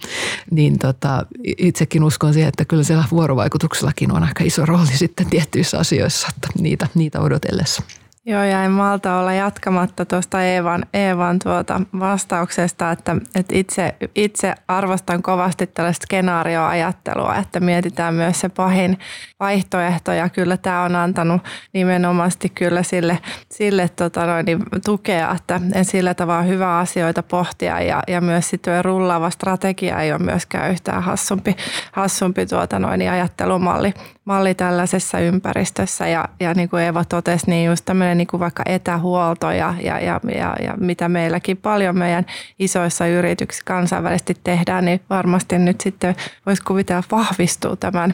niin 0.52 0.80
tota, 0.80 1.26
itsekin 1.58 2.04
uskon 2.04 2.34
siihen, 2.34 2.50
että 2.50 2.66
kyllä 2.66 2.84
siellä 2.84 3.04
vuorovaikutuksellakin 3.12 4.12
on 4.12 4.24
aika 4.24 4.44
iso 4.44 4.66
rooli 4.66 4.98
sitten 4.98 5.30
tiettyissä 5.30 5.80
asioissa, 5.80 6.28
että 6.36 6.48
niitä, 6.60 6.88
niitä 6.96 7.20
odotellessa. 7.20 7.84
Joo, 8.26 8.44
ja 8.44 8.64
en 8.64 8.72
malta 8.72 9.20
olla 9.20 9.34
jatkamatta 9.34 10.06
tuosta 10.06 10.44
Eevan, 10.44 10.86
Eevan 10.94 11.40
tuota 11.40 11.82
vastauksesta, 12.00 12.92
että, 12.92 13.16
että 13.36 13.56
itse, 13.56 13.96
itse 14.16 14.56
arvostan 14.68 15.22
kovasti 15.22 15.68
tällaista 15.68 16.04
skenaarioajattelua, 16.04 17.36
että 17.36 17.60
mietitään 17.60 18.14
myös 18.14 18.40
se 18.40 18.50
pahin 18.50 19.00
vaihtoehto, 19.40 20.12
ja 20.12 20.30
kyllä 20.30 20.58
tämä 20.58 20.84
on 20.84 20.96
antanut 20.96 21.42
nimenomaisesti 21.74 22.50
kyllä 22.50 22.84
sille, 22.84 23.20
sille 23.52 23.90
tota 23.90 24.26
noin, 24.26 24.46
niin 24.46 24.64
tukea, 24.86 25.32
että 25.36 25.62
en 25.74 25.86
sillä 25.86 26.14
tavalla 26.14 26.42
hyvä 26.42 26.78
asioita 26.78 27.24
pohtia, 27.24 27.82
ja, 27.82 28.04
ja 28.08 28.22
myös 28.22 28.50
sitten 28.50 28.86
rullaava 28.86 29.30
strategia 29.30 30.00
ei 30.00 30.12
ole 30.12 30.20
myöskään 30.20 30.72
yhtään 30.72 31.04
hassumpi, 31.04 31.56
hassumpi 31.92 32.46
tuota 32.46 32.80
noin, 32.80 33.00
niin 33.00 33.12
ajattelumalli 33.12 33.94
malli 34.30 34.56
tällaisessa 34.56 35.20
ympäristössä, 35.20 36.08
ja, 36.08 36.26
ja 36.40 36.54
niin 36.54 36.70
kuin 36.70 36.84
Eeva 36.84 37.06
totesi, 37.06 37.50
niin 37.50 37.66
just 37.66 37.86
tämmöinen 37.86 38.18
niin 38.18 38.28
kuin 38.28 38.40
vaikka 38.40 38.64
etähuolto 38.66 39.52
ja, 39.52 39.74
ja, 39.84 40.00
ja, 40.00 40.20
ja, 40.36 40.56
ja 40.64 40.74
mitä 40.78 41.10
meilläkin 41.10 41.58
paljon 41.58 41.98
meidän 41.98 42.26
isoissa 42.60 43.08
yrityksissä 43.08 43.66
kansainvälisesti 43.66 44.38
tehdään, 44.44 44.86
niin 44.86 45.02
varmasti 45.10 45.58
nyt 45.58 45.82
sitten 45.82 46.16
voisi 46.46 46.64
kuvitella 46.64 47.04
vahvistuu 47.12 47.76
tämän, 47.76 48.14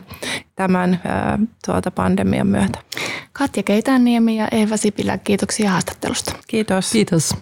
tämän 0.55 1.01
tuota 1.65 1.91
pandemian 1.91 2.47
myötä. 2.47 2.79
Katja 3.33 3.63
Keitänniemi 3.63 4.37
ja 4.37 4.47
Eeva 4.51 4.77
Sipilä, 4.77 5.17
kiitoksia 5.17 5.71
haastattelusta. 5.71 6.35
Kiitos. 6.47 6.91
Kiitos. 6.91 7.33